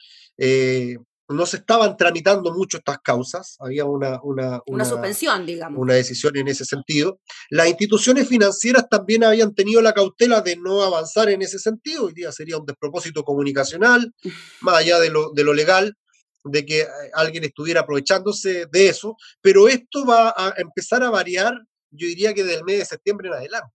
no 1.29 1.45
se 1.45 1.57
estaban 1.57 1.95
tramitando 1.95 2.51
mucho 2.53 2.77
estas 2.77 2.97
causas, 2.99 3.55
había 3.59 3.85
una, 3.85 4.19
una, 4.23 4.61
una, 4.65 4.83
suspensión, 4.83 5.45
digamos. 5.45 5.79
Una 5.79 5.93
decisión 5.93 6.35
en 6.37 6.47
ese 6.47 6.65
sentido. 6.65 7.19
Las 7.51 7.67
instituciones 7.67 8.27
financieras 8.27 8.89
también 8.89 9.23
habían 9.23 9.53
tenido 9.53 9.81
la 9.81 9.93
cautela 9.93 10.41
de 10.41 10.55
no 10.57 10.81
avanzar 10.81 11.29
en 11.29 11.41
ese 11.41 11.59
sentido, 11.59 12.05
hoy 12.05 12.13
día 12.13 12.31
sería 12.31 12.57
un 12.57 12.65
despropósito 12.65 13.23
comunicacional, 13.23 14.11
más 14.61 14.77
allá 14.77 14.99
de 14.99 15.11
lo, 15.11 15.31
de 15.31 15.43
lo 15.43 15.53
legal, 15.53 15.95
de 16.43 16.65
que 16.65 16.81
eh, 16.81 16.87
alguien 17.13 17.43
estuviera 17.43 17.81
aprovechándose 17.81 18.65
de 18.71 18.87
eso, 18.87 19.15
pero 19.41 19.67
esto 19.67 20.05
va 20.05 20.33
a 20.35 20.53
empezar 20.57 21.03
a 21.03 21.11
variar, 21.11 21.53
yo 21.91 22.07
diría 22.07 22.33
que 22.33 22.43
del 22.43 22.63
mes 22.63 22.79
de 22.79 22.85
septiembre 22.85 23.27
en 23.27 23.35
adelante. 23.35 23.73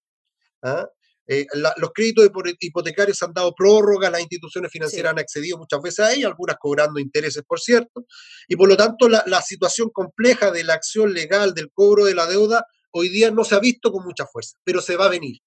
¿ah? 0.63 0.89
Eh, 1.27 1.47
los 1.55 1.91
créditos 1.95 2.29
hipotecarios 2.61 3.23
han 3.23 3.33
dado 3.33 3.55
prórroga, 3.55 4.11
las 4.11 4.21
instituciones 4.21 4.71
financieras 4.71 5.13
han 5.13 5.19
accedido 5.19 5.57
muchas 5.57 5.81
veces 5.81 6.01
a 6.01 6.13
ellas, 6.13 6.27
algunas 6.27 6.57
cobrando 6.59 7.01
intereses, 7.01 7.43
por 7.47 7.61
cierto, 7.61 8.05
y 8.47 8.57
por 8.57 8.69
lo 8.69 8.77
tanto 8.77 9.09
la, 9.09 9.43
situación 9.43 9.91
compleja 9.91 10.51
de 10.51 10.65
la 10.65 10.75
acción 10.75 11.13
legal, 11.13 11.55
del 11.55 11.71
cobro 11.73 12.05
de 12.05 12.15
la 12.15 12.27
deuda, 12.27 12.67
hoy 12.91 13.09
día 13.09 13.31
no 13.31 13.45
se 13.45 13.55
ha 13.55 13.59
visto 13.61 13.91
con 13.91 14.05
mucha 14.05 14.27
fuerza, 14.27 14.57
pero 14.65 14.81
se 14.81 14.97
va 14.97 15.07
a 15.07 15.11
venir. 15.11 15.39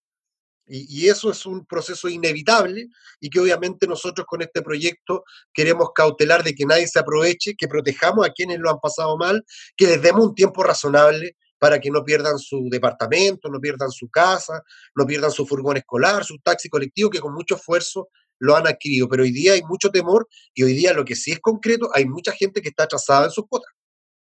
Y, 0.69 0.85
y, 0.89 1.07
eso 1.07 1.31
es 1.31 1.45
un 1.45 1.65
proceso 1.65 2.09
inevitable 2.09 2.89
y 3.21 3.29
que 3.29 3.39
obviamente 3.39 3.87
nosotros 3.87 4.27
con 4.27 4.41
este 4.41 4.61
proyecto 4.61 5.23
queremos 5.53 5.91
cautelar 5.95 6.43
de 6.43 6.53
que 6.53 6.65
nadie 6.65 6.87
se 6.87 6.99
aproveche, 6.99 7.55
que 7.57 7.69
protejamos 7.69 8.27
a 8.27 8.31
quienes 8.31 8.59
lo 8.59 8.69
han 8.69 8.79
pasado 8.79 9.15
mal, 9.17 9.45
que 9.77 9.87
les 9.87 10.01
demos 10.01 10.25
un 10.25 10.35
tiempo 10.35 10.63
razonable 10.63 11.37
para 11.59 11.79
que 11.79 11.89
no 11.89 12.03
pierdan 12.03 12.37
su 12.39 12.67
departamento, 12.69 13.49
no 13.49 13.59
pierdan 13.59 13.91
su 13.91 14.09
casa, 14.09 14.63
no 14.95 15.05
pierdan 15.05 15.31
su 15.31 15.45
furgón 15.45 15.77
escolar, 15.77 16.23
su 16.23 16.37
taxi 16.39 16.69
colectivo, 16.69 17.09
que 17.09 17.19
con 17.19 17.33
mucho 17.33 17.55
esfuerzo 17.55 18.09
lo 18.39 18.55
han 18.55 18.67
adquirido. 18.67 19.07
Pero 19.09 19.23
hoy 19.23 19.31
día 19.31 19.53
hay 19.53 19.63
mucho 19.63 19.89
temor 19.89 20.27
y 20.53 20.63
hoy 20.63 20.73
día 20.73 20.93
lo 20.93 21.05
que 21.05 21.15
sí 21.15 21.31
es 21.31 21.39
concreto, 21.39 21.89
hay 21.93 22.05
mucha 22.05 22.31
gente 22.31 22.61
que 22.61 22.69
está 22.69 22.83
atrasada 22.83 23.25
en 23.25 23.31
sus 23.31 23.45
cuotas. 23.47 23.71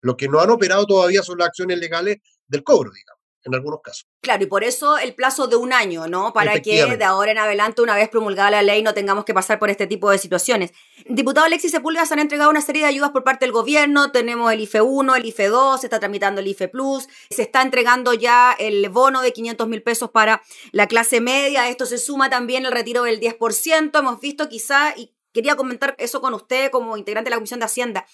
Lo 0.01 0.17
que 0.17 0.27
no 0.27 0.39
han 0.39 0.49
operado 0.49 0.85
todavía 0.85 1.23
son 1.23 1.37
las 1.37 1.47
acciones 1.47 1.79
legales 1.79 2.17
del 2.47 2.63
cobro, 2.63 2.91
digamos 2.91 3.22
en 3.43 3.55
algunos 3.55 3.81
casos. 3.81 4.07
Claro, 4.21 4.43
y 4.43 4.47
por 4.47 4.63
eso 4.63 4.97
el 4.97 5.15
plazo 5.15 5.47
de 5.47 5.55
un 5.55 5.73
año, 5.73 6.07
¿no? 6.07 6.33
Para 6.33 6.61
que 6.61 6.85
de 6.95 7.03
ahora 7.03 7.31
en 7.31 7.37
adelante, 7.37 7.81
una 7.81 7.95
vez 7.95 8.09
promulgada 8.09 8.51
la 8.51 8.63
ley, 8.63 8.81
no 8.81 8.93
tengamos 8.93 9.25
que 9.25 9.33
pasar 9.33 9.59
por 9.59 9.69
este 9.69 9.87
tipo 9.87 10.09
de 10.09 10.17
situaciones. 10.17 10.71
Diputado 11.05 11.45
Alexis 11.45 11.71
Sepúlveda 11.71 12.05
se 12.05 12.13
han 12.13 12.19
entregado 12.19 12.49
una 12.49 12.61
serie 12.61 12.83
de 12.83 12.87
ayudas 12.87 13.11
por 13.11 13.23
parte 13.23 13.45
del 13.45 13.51
gobierno. 13.51 14.11
Tenemos 14.11 14.51
el 14.51 14.61
IFE 14.61 14.81
1, 14.81 15.15
el 15.15 15.25
IFE 15.25 15.47
2, 15.47 15.81
se 15.81 15.87
está 15.87 15.99
tramitando 15.99 16.41
el 16.41 16.47
IFE 16.47 16.69
Plus, 16.69 17.07
se 17.29 17.41
está 17.41 17.61
entregando 17.61 18.13
ya 18.13 18.55
el 18.57 18.87
bono 18.89 19.21
de 19.21 19.33
500 19.33 19.67
mil 19.67 19.83
pesos 19.83 20.11
para 20.11 20.41
la 20.71 20.87
clase 20.87 21.19
media. 21.19 21.67
Esto 21.67 21.85
se 21.85 21.97
suma 21.97 22.29
también 22.29 22.65
el 22.65 22.71
retiro 22.71 23.03
del 23.03 23.19
10%. 23.19 23.99
Hemos 23.99 24.19
visto 24.21 24.47
quizá, 24.47 24.93
y 24.95 25.13
quería 25.33 25.55
comentar 25.55 25.95
eso 25.97 26.21
con 26.21 26.33
usted 26.33 26.71
como 26.71 26.95
integrante 26.95 27.29
de 27.29 27.31
la 27.31 27.37
Comisión 27.37 27.59
de 27.59 27.65
Hacienda, 27.65 28.05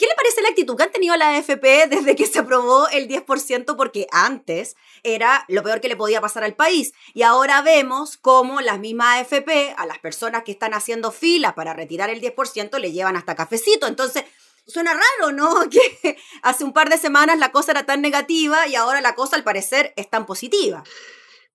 ¿Qué 0.00 0.06
le 0.06 0.14
parece 0.14 0.40
la 0.40 0.48
actitud 0.48 0.78
que 0.78 0.84
han 0.84 0.92
tenido 0.92 1.14
la 1.18 1.36
AFP 1.36 1.86
desde 1.90 2.16
que 2.16 2.24
se 2.24 2.38
aprobó 2.38 2.88
el 2.88 3.06
10%? 3.06 3.76
Porque 3.76 4.06
antes 4.10 4.74
era 5.02 5.44
lo 5.46 5.62
peor 5.62 5.82
que 5.82 5.88
le 5.88 5.96
podía 5.96 6.22
pasar 6.22 6.42
al 6.42 6.54
país. 6.54 6.94
Y 7.12 7.20
ahora 7.20 7.60
vemos 7.60 8.16
cómo 8.16 8.62
las 8.62 8.78
mismas 8.80 9.20
AFP 9.20 9.74
a 9.76 9.84
las 9.84 9.98
personas 9.98 10.42
que 10.42 10.52
están 10.52 10.72
haciendo 10.72 11.12
fila 11.12 11.54
para 11.54 11.74
retirar 11.74 12.08
el 12.08 12.22
10% 12.22 12.78
le 12.78 12.92
llevan 12.92 13.14
hasta 13.16 13.34
cafecito. 13.34 13.86
Entonces, 13.86 14.24
suena 14.66 14.94
raro, 14.94 15.32
¿no? 15.32 15.54
Que 15.70 16.16
hace 16.40 16.64
un 16.64 16.72
par 16.72 16.88
de 16.88 16.96
semanas 16.96 17.38
la 17.38 17.52
cosa 17.52 17.72
era 17.72 17.84
tan 17.84 18.00
negativa 18.00 18.66
y 18.68 18.76
ahora 18.76 19.02
la 19.02 19.14
cosa 19.14 19.36
al 19.36 19.44
parecer 19.44 19.92
es 19.96 20.08
tan 20.08 20.24
positiva. 20.24 20.82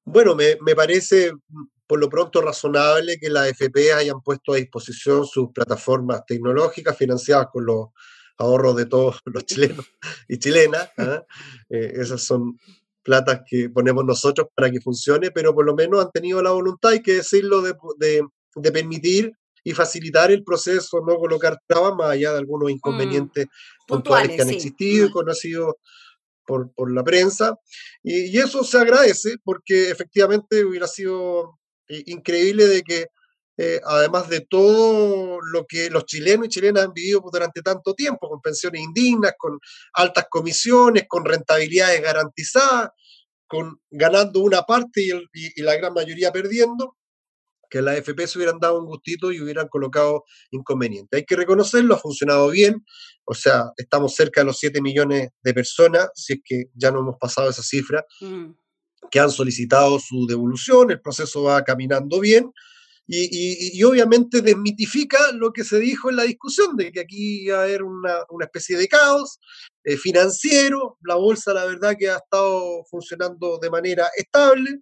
Bueno, 0.03 0.35
me, 0.35 0.55
me 0.61 0.75
parece 0.75 1.31
por 1.87 1.99
lo 1.99 2.09
pronto 2.09 2.41
razonable 2.41 3.17
que 3.17 3.31
las 3.31 3.49
AFP 3.49 3.91
hayan 3.91 4.21
puesto 4.21 4.53
a 4.53 4.57
disposición 4.57 5.25
sus 5.25 5.51
plataformas 5.51 6.27
tecnológicas 6.27 6.95
financiadas 6.95 7.47
con 7.51 7.65
los 7.65 7.87
ahorros 8.37 8.75
de 8.75 8.85
todos 8.85 9.21
los 9.25 9.45
chilenos 9.45 9.85
y 10.27 10.37
chilenas. 10.37 10.89
¿ah? 10.97 11.23
Eh, 11.69 11.93
esas 11.95 12.21
son 12.21 12.59
platas 13.03 13.41
que 13.47 13.69
ponemos 13.69 14.03
nosotros 14.03 14.47
para 14.55 14.71
que 14.71 14.81
funcione, 14.81 15.29
pero 15.31 15.53
por 15.53 15.65
lo 15.65 15.75
menos 15.75 16.03
han 16.03 16.11
tenido 16.11 16.41
la 16.41 16.51
voluntad, 16.51 16.91
hay 16.91 17.01
que 17.01 17.13
decirlo, 17.13 17.61
de, 17.61 17.75
de, 17.97 18.71
permitir 18.71 19.31
y 19.63 19.73
facilitar 19.73 20.31
el 20.31 20.43
proceso, 20.43 21.01
no 21.05 21.15
colocar 21.17 21.59
trabas 21.67 21.95
más 21.95 22.11
allá 22.11 22.31
de 22.31 22.39
algunos 22.39 22.67
mm, 22.67 22.71
inconvenientes 22.71 23.45
puntuales, 23.87 24.35
que 24.35 24.41
han 24.41 24.49
existido 24.49 25.07
y 25.07 25.11
conocidos 25.11 25.75
por, 26.47 26.71
por, 26.73 26.91
la 26.91 27.03
prensa. 27.03 27.55
Y, 28.01 28.35
y, 28.35 28.37
eso 28.39 28.63
se 28.63 28.79
agradece 28.79 29.35
porque 29.43 29.91
efectivamente 29.91 30.65
hubiera 30.65 30.87
sido 30.87 31.59
eh, 31.87 32.03
increíble 32.07 32.67
de 32.67 32.81
que 32.81 33.07
eh, 33.57 33.79
además 33.85 34.27
de 34.27 34.41
todo 34.41 35.39
lo 35.41 35.65
que 35.65 35.89
los 35.89 36.05
chilenos 36.05 36.47
y 36.47 36.49
chilenas 36.49 36.85
han 36.85 36.93
vivido 36.93 37.23
durante 37.31 37.61
tanto 37.61 37.93
tiempo, 37.93 38.27
con 38.29 38.41
pensiones 38.41 38.81
indignas, 38.81 39.33
con 39.37 39.59
altas 39.93 40.25
comisiones, 40.29 41.05
con 41.07 41.23
rentabilidades 41.23 42.01
garantizadas, 42.01 42.89
con 43.47 43.79
ganando 43.89 44.41
una 44.41 44.63
parte 44.63 45.07
y, 45.33 45.61
la 45.61 45.75
gran 45.77 45.93
mayoría 45.93 46.33
perdiendo, 46.33 46.97
que 47.69 47.81
la 47.81 47.95
FP 47.95 48.27
se 48.27 48.37
hubieran 48.37 48.59
dado 48.59 48.79
un 48.79 48.87
gustito 48.87 49.31
y 49.31 49.41
hubieran 49.41 49.69
colocado 49.69 50.25
inconveniente. 50.51 51.17
Hay 51.17 51.25
que 51.25 51.37
reconocerlo, 51.37 51.95
ha 51.95 51.99
funcionado 51.99 52.49
bien, 52.49 52.83
o 53.23 53.33
sea, 53.33 53.71
estamos 53.77 54.15
cerca 54.15 54.41
de 54.41 54.45
los 54.45 54.59
7 54.59 54.81
millones 54.81 55.29
de 55.41 55.53
personas, 55.53 56.09
si 56.13 56.33
es 56.33 56.39
que 56.43 56.65
ya 56.73 56.91
no 56.91 56.99
hemos 56.99 57.15
pasado 57.17 57.49
esa 57.49 57.63
cifra, 57.63 58.05
mm. 58.19 58.51
que 59.09 59.19
han 59.19 59.31
solicitado 59.31 59.97
su 59.99 60.27
devolución, 60.27 60.91
el 60.91 61.01
proceso 61.01 61.43
va 61.43 61.63
caminando 61.63 62.19
bien 62.19 62.51
y, 63.07 63.83
obviamente 63.83 64.41
desmitifica 64.41 65.31
lo 65.33 65.53
que 65.53 65.63
se 65.63 65.79
dijo 65.79 66.09
en 66.09 66.15
la 66.15 66.23
discusión 66.23 66.75
de 66.75 66.91
que 66.91 67.01
aquí 67.01 67.43
iba 67.43 67.59
a 67.59 67.63
haber 67.63 67.83
una, 67.83 68.25
especie 68.41 68.77
de 68.77 68.87
caos 68.87 69.39
eh, 69.83 69.97
financiero, 69.97 70.97
la 71.03 71.15
bolsa 71.15 71.53
la 71.53 71.65
verdad 71.65 71.95
que 71.97 72.09
ha 72.09 72.17
estado 72.17 72.83
funcionando 72.89 73.59
de 73.59 73.69
manera 73.69 74.09
estable 74.17 74.79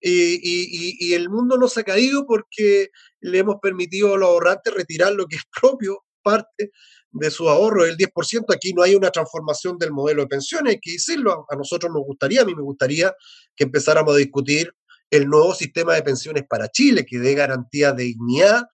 y, 0.00 1.14
el 1.14 1.28
mundo 1.28 1.58
no 1.58 1.68
se 1.68 1.80
ha 1.80 1.84
caído 1.84 2.26
porque 2.26 2.90
le 3.20 3.38
hemos 3.38 3.56
permitido 3.60 4.14
a 4.14 4.18
los 4.18 4.28
ahorrantes 4.28 4.74
retirar 4.74 5.12
lo 5.12 5.26
que 5.26 5.36
es 5.36 5.42
propio, 5.60 6.04
parte 6.22 6.70
de 7.10 7.30
su 7.30 7.48
ahorro, 7.48 7.84
el 7.84 7.96
10%. 7.96 8.54
Aquí 8.54 8.72
no 8.72 8.82
hay 8.82 8.94
una 8.94 9.10
transformación 9.10 9.78
del 9.78 9.92
modelo 9.92 10.22
de 10.22 10.28
pensiones, 10.28 10.74
hay 10.74 10.80
que 10.80 10.92
decirlo. 10.92 11.46
A 11.48 11.56
nosotros 11.56 11.90
nos 11.92 12.02
gustaría, 12.04 12.42
a 12.42 12.44
mí 12.44 12.54
me 12.54 12.62
gustaría 12.62 13.14
que 13.54 13.64
empezáramos 13.64 14.14
a 14.14 14.18
discutir 14.18 14.72
el 15.10 15.28
nuevo 15.28 15.54
sistema 15.54 15.94
de 15.94 16.02
pensiones 16.02 16.44
para 16.48 16.68
Chile, 16.68 17.06
que 17.06 17.18
dé 17.18 17.34
garantía 17.34 17.92
de 17.92 18.04
dignidad, 18.04 18.64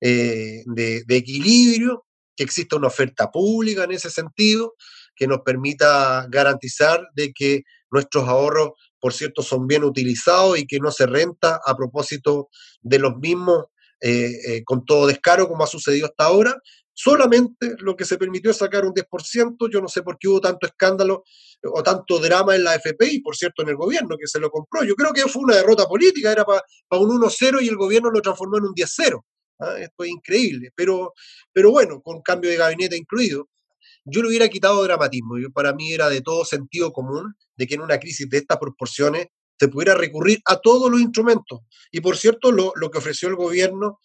eh, 0.00 0.62
de, 0.66 1.04
equilibrio, 1.08 2.06
que 2.36 2.44
exista 2.44 2.76
una 2.76 2.88
oferta 2.88 3.30
pública 3.30 3.84
en 3.84 3.92
ese 3.92 4.10
sentido, 4.10 4.74
que 5.14 5.26
nos 5.26 5.40
permita 5.44 6.26
garantizar 6.30 7.06
de 7.14 7.32
que 7.32 7.62
nuestros 7.90 8.28
ahorros 8.28 8.70
por 9.00 9.14
cierto, 9.14 9.42
son 9.42 9.66
bien 9.66 9.82
utilizados 9.82 10.58
y 10.58 10.66
que 10.66 10.78
no 10.78 10.92
se 10.92 11.06
renta 11.06 11.60
a 11.64 11.74
propósito 11.74 12.48
de 12.82 12.98
los 12.98 13.16
mismos 13.16 13.64
eh, 14.00 14.32
eh, 14.46 14.64
con 14.64 14.84
todo 14.84 15.06
descaro 15.06 15.48
como 15.48 15.64
ha 15.64 15.66
sucedido 15.66 16.06
hasta 16.06 16.24
ahora. 16.24 16.56
Solamente 17.02 17.76
lo 17.78 17.96
que 17.96 18.04
se 18.04 18.18
permitió 18.18 18.50
es 18.50 18.58
sacar 18.58 18.84
un 18.84 18.92
10%, 18.92 19.70
yo 19.72 19.80
no 19.80 19.88
sé 19.88 20.02
por 20.02 20.18
qué 20.18 20.28
hubo 20.28 20.38
tanto 20.38 20.66
escándalo 20.66 21.24
o 21.64 21.82
tanto 21.82 22.18
drama 22.18 22.54
en 22.54 22.62
la 22.62 22.74
FPI, 22.74 23.20
por 23.20 23.34
cierto, 23.34 23.62
en 23.62 23.70
el 23.70 23.76
gobierno 23.76 24.18
que 24.18 24.26
se 24.26 24.38
lo 24.38 24.50
compró. 24.50 24.84
Yo 24.84 24.94
creo 24.94 25.10
que 25.14 25.22
fue 25.22 25.42
una 25.42 25.56
derrota 25.56 25.86
política, 25.86 26.30
era 26.30 26.44
para 26.44 26.62
un 27.02 27.08
1-0 27.18 27.62
y 27.62 27.68
el 27.68 27.76
gobierno 27.76 28.10
lo 28.10 28.20
transformó 28.20 28.58
en 28.58 28.64
un 28.64 28.74
10-0. 28.74 29.18
¿ah? 29.60 29.78
Esto 29.78 30.04
es 30.04 30.10
increíble, 30.10 30.72
pero, 30.76 31.14
pero 31.54 31.70
bueno, 31.70 32.02
con 32.02 32.20
cambio 32.20 32.50
de 32.50 32.58
gabinete 32.58 32.98
incluido. 32.98 33.48
Yo 34.04 34.20
le 34.20 34.28
hubiera 34.28 34.50
quitado 34.50 34.82
dramatismo. 34.82 35.36
para 35.54 35.72
mí 35.72 35.94
era 35.94 36.10
de 36.10 36.20
todo 36.20 36.44
sentido 36.44 36.92
común 36.92 37.34
de 37.56 37.66
que 37.66 37.76
en 37.76 37.80
una 37.80 37.98
crisis 37.98 38.28
de 38.28 38.38
estas 38.38 38.58
proporciones 38.58 39.28
se 39.58 39.68
pudiera 39.68 39.94
recurrir 39.94 40.40
a 40.44 40.58
todos 40.58 40.90
los 40.90 41.00
instrumentos. 41.00 41.60
Y 41.90 42.02
por 42.02 42.18
cierto, 42.18 42.52
lo, 42.52 42.72
lo 42.76 42.90
que 42.90 42.98
ofreció 42.98 43.30
el 43.30 43.36
gobierno 43.36 44.00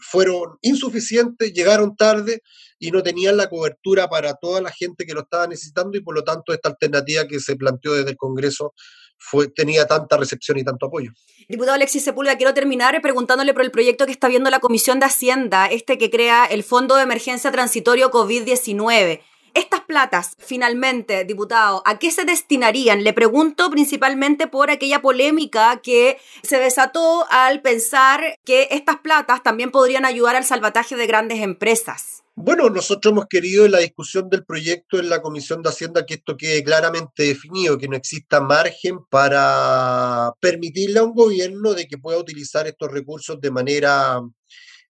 fueron 0.00 0.58
insuficientes, 0.62 1.52
llegaron 1.52 1.96
tarde 1.96 2.42
y 2.78 2.90
no 2.90 3.02
tenían 3.02 3.36
la 3.36 3.48
cobertura 3.48 4.08
para 4.08 4.34
toda 4.34 4.60
la 4.60 4.70
gente 4.70 5.06
que 5.06 5.14
lo 5.14 5.22
estaba 5.22 5.46
necesitando 5.46 5.98
y 5.98 6.02
por 6.02 6.14
lo 6.14 6.22
tanto 6.22 6.52
esta 6.52 6.68
alternativa 6.68 7.26
que 7.26 7.40
se 7.40 7.56
planteó 7.56 7.94
desde 7.94 8.10
el 8.10 8.16
Congreso 8.16 8.74
fue, 9.18 9.48
tenía 9.48 9.86
tanta 9.86 10.16
recepción 10.16 10.58
y 10.58 10.64
tanto 10.64 10.86
apoyo. 10.86 11.10
Diputado 11.48 11.74
Alexis 11.74 12.04
Sepúlveda, 12.04 12.36
quiero 12.36 12.54
terminar 12.54 13.00
preguntándole 13.02 13.52
por 13.52 13.62
el 13.62 13.70
proyecto 13.70 14.06
que 14.06 14.12
está 14.12 14.28
viendo 14.28 14.48
la 14.50 14.60
Comisión 14.60 14.98
de 14.98 15.06
Hacienda, 15.06 15.66
este 15.66 15.98
que 15.98 16.10
crea 16.10 16.46
el 16.46 16.64
Fondo 16.64 16.96
de 16.96 17.02
Emergencia 17.02 17.52
Transitorio 17.52 18.10
COVID-19. 18.10 19.20
Estas 19.54 19.80
platas, 19.80 20.36
finalmente, 20.38 21.24
diputado, 21.24 21.82
¿a 21.84 21.98
qué 21.98 22.10
se 22.10 22.24
destinarían? 22.24 23.02
Le 23.02 23.12
pregunto 23.12 23.68
principalmente 23.70 24.46
por 24.46 24.70
aquella 24.70 25.02
polémica 25.02 25.80
que 25.82 26.18
se 26.42 26.58
desató 26.58 27.26
al 27.30 27.60
pensar 27.60 28.38
que 28.44 28.68
estas 28.70 28.98
platas 28.98 29.42
también 29.42 29.70
podrían 29.70 30.04
ayudar 30.04 30.36
al 30.36 30.44
salvataje 30.44 30.94
de 30.94 31.06
grandes 31.06 31.40
empresas. 31.40 32.22
Bueno, 32.36 32.70
nosotros 32.70 33.12
hemos 33.12 33.26
querido 33.26 33.66
en 33.66 33.72
la 33.72 33.80
discusión 33.80 34.30
del 34.30 34.44
proyecto 34.44 34.98
en 34.98 35.10
la 35.10 35.20
Comisión 35.20 35.62
de 35.62 35.68
Hacienda 35.68 36.06
que 36.06 36.14
esto 36.14 36.36
quede 36.36 36.62
claramente 36.62 37.24
definido, 37.24 37.76
que 37.76 37.88
no 37.88 37.96
exista 37.96 38.40
margen 38.40 39.00
para 39.10 40.32
permitirle 40.40 41.00
a 41.00 41.04
un 41.04 41.12
gobierno 41.12 41.74
de 41.74 41.86
que 41.86 41.98
pueda 41.98 42.18
utilizar 42.18 42.66
estos 42.66 42.90
recursos 42.90 43.40
de 43.40 43.50
manera, 43.50 44.20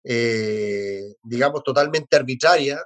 eh, 0.04 1.00
digamos, 1.24 1.64
totalmente 1.64 2.14
arbitraria 2.14 2.78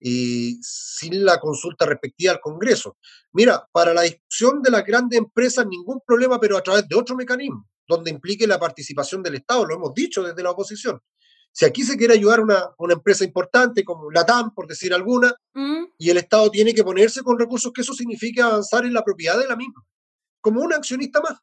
y 0.00 0.58
sin 0.62 1.24
la 1.24 1.38
consulta 1.38 1.86
respectiva 1.86 2.32
al 2.32 2.40
Congreso. 2.40 2.96
Mira, 3.32 3.66
para 3.72 3.92
la 3.92 4.02
discusión 4.02 4.62
de 4.62 4.70
las 4.70 4.84
grandes 4.84 5.18
empresas, 5.18 5.66
ningún 5.66 6.00
problema, 6.06 6.38
pero 6.38 6.56
a 6.56 6.62
través 6.62 6.88
de 6.88 6.96
otro 6.96 7.16
mecanismo, 7.16 7.66
donde 7.86 8.10
implique 8.10 8.46
la 8.46 8.58
participación 8.58 9.22
del 9.22 9.36
Estado, 9.36 9.66
lo 9.66 9.74
hemos 9.74 9.94
dicho 9.94 10.22
desde 10.22 10.42
la 10.42 10.50
oposición. 10.50 11.00
Si 11.50 11.64
aquí 11.64 11.82
se 11.82 11.96
quiere 11.96 12.14
ayudar 12.14 12.38
a 12.38 12.42
una, 12.42 12.70
una, 12.78 12.94
empresa 12.94 13.24
importante 13.24 13.82
como 13.82 14.10
la 14.10 14.24
TAM, 14.24 14.54
por 14.54 14.68
decir 14.68 14.94
alguna, 14.94 15.34
mm. 15.54 15.84
y 15.98 16.10
el 16.10 16.18
Estado 16.18 16.50
tiene 16.50 16.74
que 16.74 16.84
ponerse 16.84 17.22
con 17.22 17.38
recursos, 17.38 17.72
que 17.72 17.80
eso 17.80 17.94
significa 17.94 18.46
avanzar 18.46 18.84
en 18.84 18.92
la 18.92 19.02
propiedad 19.02 19.38
de 19.38 19.48
la 19.48 19.56
misma, 19.56 19.84
como 20.40 20.60
un 20.60 20.72
accionista 20.72 21.20
más. 21.20 21.38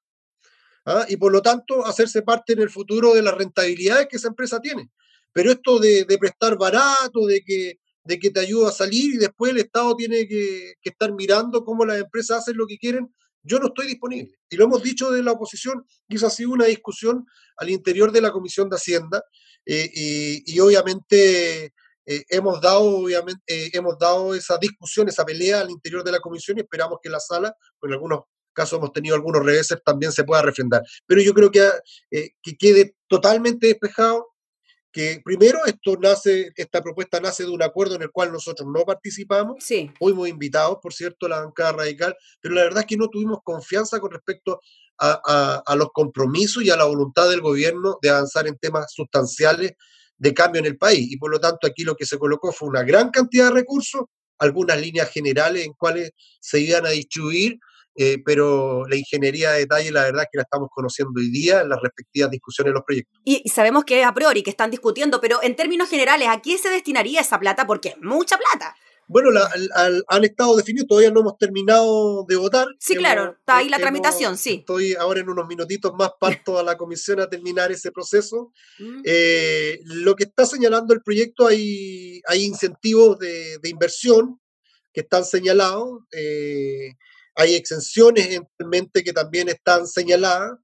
¿ah? 0.85 1.05
Y 1.09 1.17
por 1.17 1.31
lo 1.31 1.41
tanto, 1.41 1.85
hacerse 1.85 2.21
parte 2.21 2.53
en 2.53 2.61
el 2.61 2.69
futuro 2.69 3.13
de 3.13 3.23
las 3.23 3.33
rentabilidades 3.33 4.07
que 4.07 4.17
esa 4.17 4.29
empresa 4.29 4.61
tiene. 4.61 4.89
Pero 5.33 5.51
esto 5.51 5.79
de, 5.79 6.05
de 6.05 6.17
prestar 6.17 6.57
barato, 6.57 7.25
de 7.25 7.41
que 7.41 7.79
de 8.05 8.19
que 8.19 8.29
te 8.29 8.39
ayuda 8.39 8.69
a 8.69 8.71
salir 8.71 9.15
y 9.15 9.17
después 9.17 9.51
el 9.51 9.57
Estado 9.57 9.95
tiene 9.95 10.27
que, 10.27 10.75
estar 10.83 11.11
mirando 11.11 11.65
cómo 11.65 11.85
las 11.85 11.99
empresas 11.99 12.39
hacen 12.39 12.55
lo 12.55 12.67
que 12.67 12.77
quieren, 12.77 13.13
yo 13.41 13.59
no 13.59 13.67
estoy 13.67 13.87
disponible. 13.87 14.37
Y 14.49 14.55
lo 14.55 14.65
hemos 14.65 14.81
dicho 14.81 15.11
de 15.11 15.21
la 15.21 15.31
oposición, 15.31 15.85
y 16.07 16.23
ha 16.23 16.29
sido 16.29 16.51
una 16.51 16.65
discusión 16.65 17.25
al 17.57 17.69
interior 17.69 18.11
de 18.11 18.21
la 18.21 18.31
Comisión 18.31 18.69
de 18.69 18.75
Hacienda, 18.77 19.23
eh, 19.65 20.43
y, 20.45 20.59
obviamente 20.59 21.73
eh, 22.05 22.23
hemos, 22.29 22.61
dado, 22.61 22.83
obviamente, 22.83 23.41
eh, 23.47 23.71
hemos 23.73 23.97
dado 23.97 24.35
esa 24.35 24.59
discusión, 24.59 25.09
esa 25.09 25.25
pelea 25.25 25.61
al 25.61 25.71
interior 25.71 26.03
de 26.03 26.11
la 26.11 26.19
Comisión 26.19 26.57
y 26.57 26.61
esperamos 26.61 26.99
que 27.01 27.09
la 27.09 27.19
sala, 27.19 27.55
en 27.81 27.91
algunos 27.91 28.21
casos 28.53 28.77
hemos 28.77 28.93
tenido 28.93 29.15
algunos 29.15 29.43
reveses, 29.43 29.79
también 29.83 30.11
se 30.11 30.23
pueda 30.23 30.43
refrendar. 30.43 30.83
Pero 31.07 31.21
yo 31.21 31.33
creo 31.33 31.49
que, 31.49 31.67
que 32.11 32.55
quede 32.57 32.95
totalmente 33.07 33.67
despejado 33.67 34.34
que 34.95 35.19
primero 35.25 35.60
esto 35.65 35.97
nace, 36.01 36.53
esta 36.55 36.81
propuesta 36.81 37.19
nace 37.19 37.43
de 37.43 37.49
un 37.49 37.62
acuerdo 37.62 37.95
en 37.95 38.03
el 38.03 38.12
cual 38.12 38.31
nosotros 38.31 38.65
no 38.73 38.86
participamos. 38.86 39.58
Sí. 39.60 39.91
Fuimos 39.99 40.29
invitados, 40.29 40.77
por 40.81 40.93
cierto, 40.93 41.25
a 41.25 41.29
la 41.29 41.41
bancada 41.41 41.73
radical, 41.73 42.15
pero 42.39 42.55
la 42.55 42.63
verdad 42.63 42.79
es 42.79 42.86
que 42.86 42.95
no 42.95 43.10
tuvimos 43.10 43.39
confianza 43.43 43.99
con 43.99 44.12
respecto 44.12 44.62
a, 44.97 45.62
a, 45.67 45.75
los 45.75 45.89
compromisos 45.91 46.63
y 46.63 46.69
a 46.69 46.77
la 46.77 46.86
voluntad 46.86 47.29
del 47.29 47.41
gobierno 47.41 47.97
de 48.01 48.10
avanzar 48.10 48.47
en 48.47 48.58
temas 48.58 48.86
sustanciales 48.93 49.73
de 50.17 50.34
cambio 50.34 50.60
en 50.60 50.67
el 50.67 50.77
país. 50.77 51.12
Y 51.12 51.17
por 51.17 51.29
lo 51.29 51.41
tanto 51.41 51.67
aquí 51.67 51.84
lo 51.84 51.97
que 51.97 52.05
se 52.05 52.17
colocó 52.17 52.53
fue 52.53 52.69
una 52.69 52.84
gran 52.84 53.10
cantidad 53.10 53.49
de 53.49 53.55
recursos, 53.55 54.03
algunas 54.38 54.79
líneas 54.79 55.10
generales 55.10 55.65
en 55.65 55.73
cuales 55.73 56.12
se 56.39 56.62
iban 56.62 56.86
a 56.86 56.91
distribuir 56.91 57.60
eh, 57.95 58.21
pero 58.25 58.86
la 58.88 58.97
ingeniería 58.97 59.51
de 59.51 59.60
detalle, 59.60 59.91
la 59.91 60.03
verdad 60.03 60.23
es 60.23 60.29
que 60.31 60.38
la 60.38 60.43
estamos 60.43 60.69
conociendo 60.73 61.13
hoy 61.19 61.29
día 61.29 61.62
en 61.62 61.69
las 61.69 61.81
respectivas 61.81 62.29
discusiones 62.29 62.71
de 62.71 62.73
los 62.73 62.84
proyectos. 62.84 63.21
Y, 63.23 63.47
sabemos 63.49 63.86
que 63.86 64.01
es 64.01 64.05
a 64.05 64.13
priori, 64.13 64.43
que 64.43 64.49
están 64.49 64.69
discutiendo, 64.69 65.21
pero 65.21 65.41
en 65.41 65.55
términos 65.55 65.89
generales, 65.89 66.27
¿a 66.29 66.41
quién 66.41 66.60
se 66.60 66.69
destinaría 66.69 67.21
esa 67.21 67.39
plata? 67.39 67.65
Porque 67.65 67.89
es 67.89 67.97
mucha 68.01 68.38
plata. 68.38 68.75
Bueno, 69.08 69.29
la, 69.29 69.47
han 70.08 70.23
estado 70.23 70.58
definidos, 70.58 70.88
todavía 70.88 71.12
no 71.12 71.19
hemos 71.19 71.38
terminado 71.38 72.25
de 72.27 72.36
votar. 72.36 72.67
Sí, 72.79 72.95
claro, 72.95 73.36
está 73.38 73.58
ahí 73.58 73.69
la 73.69 73.77
tramitación, 73.77 74.36
sí. 74.36 74.55
Estoy 74.62 74.95
ahora 74.95 75.19
en 75.19 75.29
unos 75.29 75.45
minutitos 75.47 75.93
más, 75.93 76.10
parto 76.19 76.58
a 76.58 76.63
la 76.63 76.75
comisión 76.75 77.19
a 77.19 77.29
terminar 77.29 77.71
ese 77.71 77.91
proceso. 77.91 78.51
Mm. 78.79 79.01
Eh, 79.05 79.79
lo 79.86 80.15
que 80.15 80.23
está 80.23 80.45
señalando 80.45 80.93
el 80.93 81.03
proyecto, 81.03 81.45
hay, 81.45 82.19
hay 82.27 82.43
incentivos 82.43 83.19
de, 83.19 83.60
de 83.60 83.69
inversión 83.69 84.41
que 84.91 85.01
están 85.01 85.23
señalados. 85.23 85.99
Eh, 86.12 86.93
hay 87.35 87.55
exenciones 87.55 88.27
eventualmente 88.27 89.03
que 89.03 89.13
también 89.13 89.49
están 89.49 89.85
señaladas. 89.87 90.57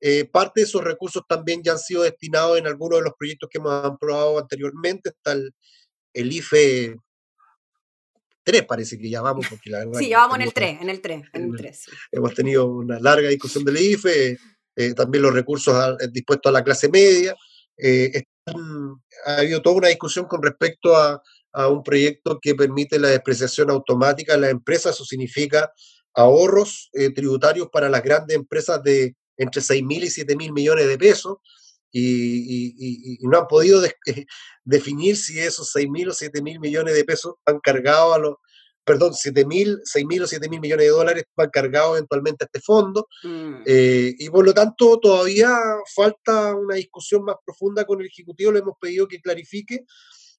Eh, 0.00 0.24
parte 0.24 0.60
de 0.60 0.64
esos 0.64 0.82
recursos 0.82 1.22
también 1.28 1.62
ya 1.62 1.72
han 1.72 1.78
sido 1.78 2.02
destinados 2.02 2.58
en 2.58 2.66
algunos 2.66 2.98
de 2.98 3.04
los 3.04 3.14
proyectos 3.18 3.48
que 3.50 3.58
hemos 3.58 3.84
aprobado 3.84 4.38
anteriormente. 4.38 5.10
Está 5.10 5.32
el, 5.32 6.32
IFE 6.32 6.96
3, 8.42 8.64
parece 8.64 8.98
que 8.98 9.10
ya 9.10 9.22
vamos, 9.22 9.46
porque 9.48 9.70
la 9.70 9.78
verdad. 9.78 9.98
Sí, 9.98 10.08
ya 10.08 10.18
vamos 10.18 10.36
en 10.36 10.42
el 10.42 10.52
3, 10.52 10.82
en 10.82 10.90
el 10.90 11.00
3, 11.00 11.22
en 11.32 11.42
el 11.44 11.56
3. 11.56 11.86
Hemos 12.12 12.34
tenido 12.34 12.66
una 12.66 12.98
larga 13.00 13.28
discusión 13.28 13.64
del 13.64 13.78
IFE, 13.78 14.38
eh, 14.76 14.94
también 14.94 15.22
los 15.22 15.34
recursos 15.34 15.96
dispuestos 16.12 16.50
a 16.50 16.52
la 16.52 16.64
clase 16.64 16.88
media. 16.88 17.34
Eh, 17.76 18.24
ha 19.26 19.36
habido 19.36 19.62
toda 19.62 19.76
una 19.76 19.88
discusión 19.88 20.26
con 20.26 20.42
respecto 20.42 20.96
a, 20.96 21.22
a 21.52 21.68
un 21.68 21.82
proyecto 21.82 22.38
que 22.40 22.54
permite 22.54 22.98
la 22.98 23.08
despreciación 23.08 23.70
automática 23.70 24.34
de 24.34 24.40
las 24.40 24.50
empresas. 24.50 24.94
Eso 24.94 25.04
significa 25.04 25.70
ahorros 26.14 26.90
eh, 26.92 27.10
tributarios 27.10 27.68
para 27.70 27.88
las 27.88 28.02
grandes 28.02 28.36
empresas 28.36 28.82
de 28.82 29.14
entre 29.36 29.62
6 29.62 29.82
mil 29.84 30.04
y 30.04 30.10
7 30.10 30.36
mil 30.36 30.52
millones 30.52 30.86
de 30.86 30.98
pesos 30.98 31.38
y, 31.92 33.18
no 33.22 33.38
han 33.38 33.46
podido 33.46 33.82
definir 34.64 35.16
si 35.16 35.38
esos 35.40 35.70
6 35.72 35.88
mil 35.88 36.08
o 36.10 36.12
7 36.12 36.42
mil 36.42 36.60
millones 36.60 36.94
de 36.94 37.04
pesos 37.04 37.34
han 37.46 37.58
cargado 37.60 38.14
a 38.14 38.18
los, 38.18 38.36
perdón, 38.84 39.14
7 39.14 39.44
mil, 39.46 39.80
6 39.84 40.06
mil 40.06 40.22
o 40.22 40.26
7 40.26 40.48
mil 40.48 40.60
millones 40.60 40.86
de 40.86 40.92
dólares 40.92 41.24
van 41.36 41.50
cargados 41.50 41.96
eventualmente 41.96 42.44
a 42.44 42.46
este 42.46 42.60
fondo. 42.60 43.08
Mm. 43.22 43.62
Eh, 43.66 44.14
y 44.18 44.28
por 44.30 44.44
lo 44.44 44.54
tanto 44.54 44.98
todavía 45.00 45.56
falta 45.94 46.54
una 46.54 46.76
discusión 46.76 47.24
más 47.24 47.36
profunda 47.44 47.84
con 47.84 48.00
el 48.00 48.06
Ejecutivo, 48.06 48.52
le 48.52 48.60
hemos 48.60 48.76
pedido 48.80 49.08
que 49.08 49.20
clarifique 49.20 49.84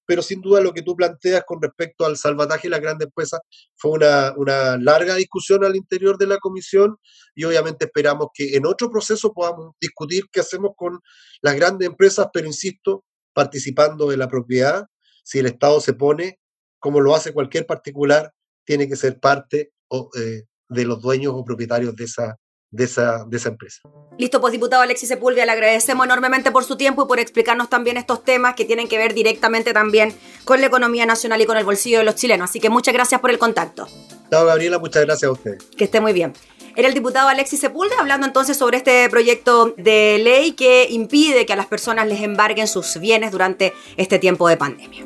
pero 0.05 0.21
sin 0.21 0.41
duda 0.41 0.61
lo 0.61 0.73
que 0.73 0.81
tú 0.81 0.95
planteas 0.95 1.43
con 1.45 1.61
respecto 1.61 2.05
al 2.05 2.17
salvataje 2.17 2.67
de 2.67 2.71
las 2.71 2.81
grandes 2.81 3.07
empresas 3.07 3.39
fue 3.75 3.91
una, 3.91 4.33
una 4.37 4.77
larga 4.77 5.15
discusión 5.15 5.63
al 5.63 5.75
interior 5.75 6.17
de 6.17 6.27
la 6.27 6.37
comisión 6.37 6.97
y 7.35 7.43
obviamente 7.43 7.85
esperamos 7.85 8.27
que 8.33 8.55
en 8.55 8.65
otro 8.65 8.89
proceso 8.89 9.33
podamos 9.33 9.73
discutir 9.79 10.25
qué 10.31 10.41
hacemos 10.41 10.71
con 10.75 10.99
las 11.41 11.55
grandes 11.55 11.87
empresas, 11.87 12.27
pero 12.33 12.47
insisto, 12.47 13.03
participando 13.33 14.09
de 14.09 14.17
la 14.17 14.27
propiedad, 14.27 14.85
si 15.23 15.39
el 15.39 15.45
Estado 15.45 15.79
se 15.79 15.93
pone, 15.93 16.39
como 16.79 16.99
lo 16.99 17.15
hace 17.15 17.33
cualquier 17.33 17.65
particular, 17.65 18.33
tiene 18.65 18.87
que 18.87 18.95
ser 18.95 19.19
parte 19.19 19.71
eh, 20.15 20.43
de 20.69 20.85
los 20.85 21.01
dueños 21.01 21.33
o 21.35 21.43
propietarios 21.43 21.95
de 21.95 22.05
esa, 22.05 22.37
de 22.71 22.85
esa, 22.85 23.25
de 23.25 23.37
esa 23.37 23.49
empresa. 23.49 23.81
Listo, 24.17 24.41
pues 24.41 24.51
diputado 24.53 24.81
Alexis 24.81 25.09
Sepúlveda, 25.09 25.45
le 25.45 25.51
agradecemos 25.51 26.05
enormemente 26.05 26.51
por 26.51 26.63
su 26.63 26.77
tiempo 26.77 27.03
y 27.03 27.07
por 27.07 27.19
explicarnos 27.19 27.69
también 27.69 27.97
estos 27.97 28.23
temas 28.23 28.55
que 28.55 28.65
tienen 28.65 28.87
que 28.87 28.97
ver 28.97 29.13
directamente 29.13 29.73
también 29.73 30.13
con 30.45 30.61
la 30.61 30.67
economía 30.67 31.05
nacional 31.05 31.41
y 31.41 31.45
con 31.45 31.57
el 31.57 31.65
bolsillo 31.65 31.99
de 31.99 32.05
los 32.05 32.15
chilenos. 32.15 32.49
Así 32.49 32.59
que 32.59 32.69
muchas 32.69 32.93
gracias 32.93 33.19
por 33.21 33.29
el 33.29 33.37
contacto. 33.37 33.87
Chao, 34.29 34.45
Gabriela, 34.45 34.79
muchas 34.79 35.05
gracias 35.05 35.29
a 35.29 35.31
usted. 35.33 35.57
Que 35.77 35.83
esté 35.83 35.99
muy 35.99 36.13
bien. 36.13 36.33
Era 36.75 36.87
el 36.87 36.93
diputado 36.93 37.27
Alexis 37.27 37.59
Sepúlveda 37.59 37.99
hablando 37.99 38.25
entonces 38.25 38.55
sobre 38.55 38.77
este 38.77 39.09
proyecto 39.09 39.73
de 39.77 40.19
ley 40.23 40.53
que 40.53 40.87
impide 40.89 41.45
que 41.45 41.53
a 41.53 41.57
las 41.57 41.65
personas 41.65 42.07
les 42.07 42.21
embarguen 42.21 42.67
sus 42.67 42.97
bienes 42.99 43.31
durante 43.31 43.73
este 43.97 44.19
tiempo 44.19 44.47
de 44.47 44.55
pandemia. 44.55 45.05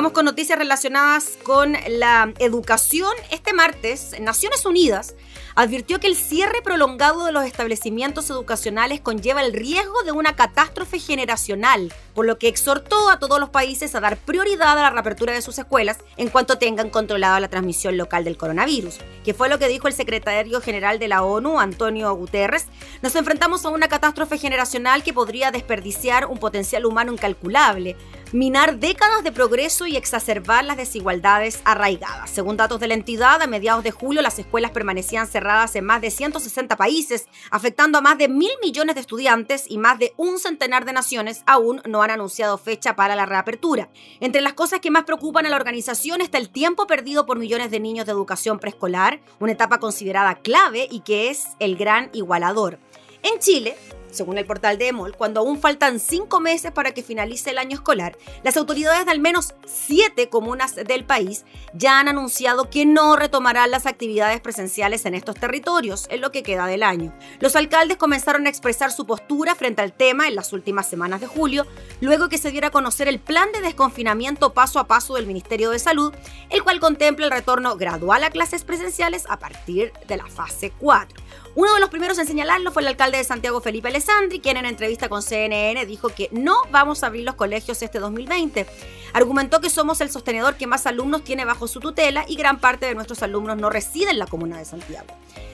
Noticias 0.00 0.58
relacionadas 0.58 1.38
con 1.42 1.76
la 1.88 2.32
educación. 2.38 3.10
Este 3.30 3.52
martes, 3.52 4.14
Naciones 4.20 4.64
Unidas 4.64 5.14
advirtió 5.56 5.98
que 5.98 6.06
el 6.06 6.14
cierre 6.14 6.62
prolongado 6.62 7.24
de 7.24 7.32
los 7.32 7.44
establecimientos 7.44 8.30
educacionales 8.30 9.00
conlleva 9.00 9.42
el 9.42 9.52
riesgo 9.52 10.04
de 10.04 10.12
una 10.12 10.36
catástrofe 10.36 11.00
generacional, 11.00 11.92
por 12.14 12.26
lo 12.26 12.38
que 12.38 12.46
exhortó 12.46 13.10
a 13.10 13.18
todos 13.18 13.40
los 13.40 13.50
países 13.50 13.92
a 13.96 14.00
dar 14.00 14.18
prioridad 14.18 14.78
a 14.78 14.82
la 14.82 14.90
reapertura 14.90 15.32
de 15.32 15.42
sus 15.42 15.58
escuelas 15.58 15.98
en 16.16 16.28
cuanto 16.28 16.58
tengan 16.58 16.90
controlada 16.90 17.40
la 17.40 17.48
transmisión 17.48 17.96
local 17.96 18.22
del 18.22 18.36
coronavirus, 18.36 18.98
que 19.24 19.34
fue 19.34 19.48
lo 19.48 19.58
que 19.58 19.66
dijo 19.66 19.88
el 19.88 19.94
secretario 19.94 20.60
general 20.60 21.00
de 21.00 21.08
la 21.08 21.24
ONU, 21.24 21.58
Antonio 21.58 22.14
Guterres. 22.14 22.66
Nos 23.02 23.16
enfrentamos 23.16 23.64
a 23.64 23.70
una 23.70 23.88
catástrofe 23.88 24.38
generacional 24.38 25.02
que 25.02 25.12
podría 25.12 25.50
desperdiciar 25.50 26.26
un 26.26 26.38
potencial 26.38 26.86
humano 26.86 27.12
incalculable, 27.12 27.96
minar 28.32 28.78
décadas 28.78 29.24
de 29.24 29.32
progreso 29.32 29.86
y 29.86 29.96
exacerbar 29.96 30.64
las 30.64 30.76
desigualdades 30.76 31.60
arraigadas. 31.64 32.30
Según 32.30 32.56
datos 32.56 32.80
de 32.80 32.88
la 32.88 32.94
entidad, 32.94 33.40
a 33.40 33.46
mediados 33.46 33.84
de 33.84 33.90
julio 33.90 34.22
las 34.22 34.38
escuelas 34.38 34.70
permanecían 34.70 35.26
cerradas 35.26 35.74
en 35.76 35.84
más 35.84 36.00
de 36.00 36.10
160 36.10 36.76
países, 36.76 37.26
afectando 37.50 37.98
a 37.98 38.00
más 38.00 38.18
de 38.18 38.28
mil 38.28 38.50
millones 38.62 38.94
de 38.94 39.00
estudiantes 39.00 39.64
y 39.68 39.78
más 39.78 39.98
de 39.98 40.12
un 40.16 40.38
centenar 40.38 40.84
de 40.84 40.92
naciones 40.92 41.42
aún 41.46 41.80
no 41.86 42.02
han 42.02 42.10
anunciado 42.10 42.58
fecha 42.58 42.96
para 42.96 43.16
la 43.16 43.26
reapertura. 43.26 43.88
Entre 44.20 44.42
las 44.42 44.52
cosas 44.52 44.80
que 44.80 44.90
más 44.90 45.04
preocupan 45.04 45.46
a 45.46 45.48
la 45.48 45.56
organización 45.56 46.20
está 46.20 46.38
el 46.38 46.50
tiempo 46.50 46.86
perdido 46.86 47.26
por 47.26 47.38
millones 47.38 47.70
de 47.70 47.80
niños 47.80 48.06
de 48.06 48.12
educación 48.12 48.58
preescolar, 48.58 49.20
una 49.40 49.52
etapa 49.52 49.78
considerada 49.78 50.36
clave 50.36 50.86
y 50.90 51.00
que 51.00 51.30
es 51.30 51.48
el 51.58 51.76
gran 51.76 52.10
igualador. 52.12 52.78
En 53.22 53.38
Chile, 53.40 53.76
según 54.18 54.36
el 54.36 54.46
portal 54.46 54.78
de 54.78 54.88
EMOL, 54.88 55.16
cuando 55.16 55.40
aún 55.40 55.60
faltan 55.60 56.00
cinco 56.00 56.40
meses 56.40 56.72
para 56.72 56.92
que 56.92 57.04
finalice 57.04 57.50
el 57.50 57.58
año 57.58 57.76
escolar, 57.76 58.18
las 58.42 58.56
autoridades 58.56 59.06
de 59.06 59.12
al 59.12 59.20
menos 59.20 59.54
siete 59.64 60.28
comunas 60.28 60.74
del 60.74 61.04
país 61.04 61.44
ya 61.72 62.00
han 62.00 62.08
anunciado 62.08 62.68
que 62.68 62.84
no 62.84 63.14
retomarán 63.14 63.70
las 63.70 63.86
actividades 63.86 64.40
presenciales 64.40 65.06
en 65.06 65.14
estos 65.14 65.36
territorios 65.36 66.06
en 66.10 66.20
lo 66.20 66.32
que 66.32 66.42
queda 66.42 66.66
del 66.66 66.82
año. 66.82 67.14
Los 67.38 67.54
alcaldes 67.54 67.96
comenzaron 67.96 68.46
a 68.46 68.50
expresar 68.50 68.90
su 68.90 69.06
postura 69.06 69.54
frente 69.54 69.82
al 69.82 69.92
tema 69.92 70.26
en 70.26 70.34
las 70.34 70.52
últimas 70.52 70.88
semanas 70.88 71.20
de 71.20 71.28
julio, 71.28 71.64
luego 72.00 72.28
que 72.28 72.38
se 72.38 72.50
diera 72.50 72.68
a 72.68 72.72
conocer 72.72 73.06
el 73.06 73.20
plan 73.20 73.52
de 73.52 73.60
desconfinamiento 73.60 74.52
paso 74.52 74.80
a 74.80 74.88
paso 74.88 75.14
del 75.14 75.26
Ministerio 75.26 75.70
de 75.70 75.78
Salud, 75.78 76.12
el 76.50 76.64
cual 76.64 76.80
contempla 76.80 77.26
el 77.26 77.32
retorno 77.32 77.76
gradual 77.76 78.24
a 78.24 78.30
clases 78.30 78.64
presenciales 78.64 79.26
a 79.28 79.38
partir 79.38 79.92
de 80.08 80.16
la 80.16 80.26
fase 80.26 80.72
4. 80.76 81.22
Uno 81.54 81.74
de 81.74 81.80
los 81.80 81.90
primeros 81.90 82.18
en 82.18 82.26
señalarlo 82.26 82.72
fue 82.72 82.82
el 82.82 82.88
alcalde 82.88 83.18
de 83.18 83.24
Santiago, 83.24 83.60
Felipe 83.60 83.90
Alessandri, 84.08 84.40
quien 84.40 84.56
en 84.56 84.64
entrevista 84.64 85.08
con 85.08 85.22
CNN 85.22 85.84
dijo 85.84 86.08
que 86.08 86.28
no 86.32 86.56
vamos 86.70 87.02
a 87.02 87.08
abrir 87.08 87.24
los 87.24 87.34
colegios 87.34 87.82
este 87.82 87.98
2020. 87.98 88.66
Argumentó 89.12 89.60
que 89.60 89.70
somos 89.70 90.00
el 90.00 90.10
sostenedor 90.10 90.56
que 90.56 90.66
más 90.66 90.86
alumnos 90.86 91.24
tiene 91.24 91.44
bajo 91.44 91.66
su 91.68 91.80
tutela 91.80 92.24
y 92.28 92.36
gran 92.36 92.60
parte 92.60 92.86
de 92.86 92.94
nuestros 92.94 93.22
alumnos 93.22 93.56
no 93.56 93.70
residen 93.70 94.10
en 94.10 94.18
la 94.18 94.26
comuna 94.26 94.58
de 94.58 94.64
Santiago. 94.64 95.06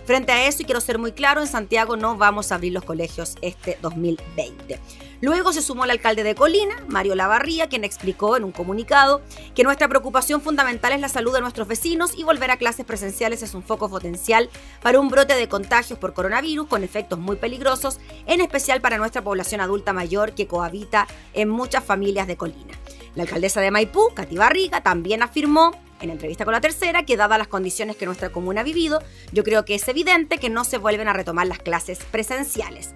Frente 0.05 0.33
a 0.33 0.47
eso, 0.47 0.63
y 0.63 0.65
quiero 0.67 0.83
ser 0.83 0.99
muy 0.99 1.13
claro, 1.13 1.41
en 1.41 1.47
Santiago 1.47 1.97
no 1.97 2.17
vamos 2.19 2.53
a 2.53 2.57
abrir 2.57 2.75
los 2.75 2.85
colegios 2.85 3.37
este 3.41 3.79
2020. 3.81 4.79
Luego 5.23 5.55
se 5.55 5.63
sumó 5.63 5.85
el 5.85 5.91
alcalde 5.91 6.23
de 6.23 6.35
Colina, 6.35 6.75
Mario 6.89 7.15
Lavarría, 7.15 7.69
quien 7.69 7.85
explicó 7.85 8.37
en 8.37 8.45
un 8.45 8.53
comunicado 8.53 9.23
que 9.55 9.65
nuestra 9.65 9.89
preocupación 9.89 10.43
fundamental 10.43 10.93
es 10.93 11.01
la 11.01 11.09
salud 11.09 11.33
de 11.33 11.41
nuestros 11.41 11.67
vecinos 11.67 12.13
y 12.15 12.25
volver 12.25 12.51
a 12.51 12.59
clases 12.59 12.85
presenciales 12.85 13.43
es 13.43 13.55
un 13.55 13.63
foco 13.63 13.89
potencial 13.89 14.51
para 14.83 15.01
un 15.01 15.09
brote 15.09 15.35
de 15.35 15.49
contagios 15.49 15.99
por 15.99 16.13
coronavirus 16.13 16.67
con 16.67 16.85
efectos 16.85 17.19
muy 17.19 17.37
peligrosos, 17.37 17.99
en 18.27 18.43
especial 18.43 18.83
para 18.83 18.99
nuestra 18.99 19.23
población 19.23 19.63
adulta 19.63 19.95
mayor 19.95 20.33
que 20.33 20.47
cohabita 20.47 21.07
en 21.33 21.49
muchas 21.49 21.83
familias 21.83 22.27
de 22.27 22.37
Colina. 22.37 22.79
La 23.15 23.23
alcaldesa 23.23 23.61
de 23.61 23.71
Maipú, 23.71 24.13
Cati 24.15 24.37
Barriga, 24.37 24.83
también 24.83 25.23
afirmó 25.23 25.73
en 26.01 26.11
entrevista 26.11 26.45
con 26.45 26.53
la 26.53 26.61
tercera 26.61 27.05
que 27.05 27.17
dadas 27.17 27.39
las 27.39 27.49
condiciones 27.49 27.97
que 27.97 28.07
nuestra 28.07 28.31
comuna 28.31 28.61
ha 28.61 28.65
vivido, 28.65 29.03
yo 29.33 29.45
creo 29.45 29.65
que 29.65 29.75
es 29.75 29.87
evidente 29.89 30.39
que 30.39 30.51
no 30.51 30.65
se 30.65 30.79
vuelven 30.79 31.09
a 31.09 31.13
retomar 31.13 31.47
las 31.47 31.59
clases 31.59 31.99
presenciales. 32.11 32.91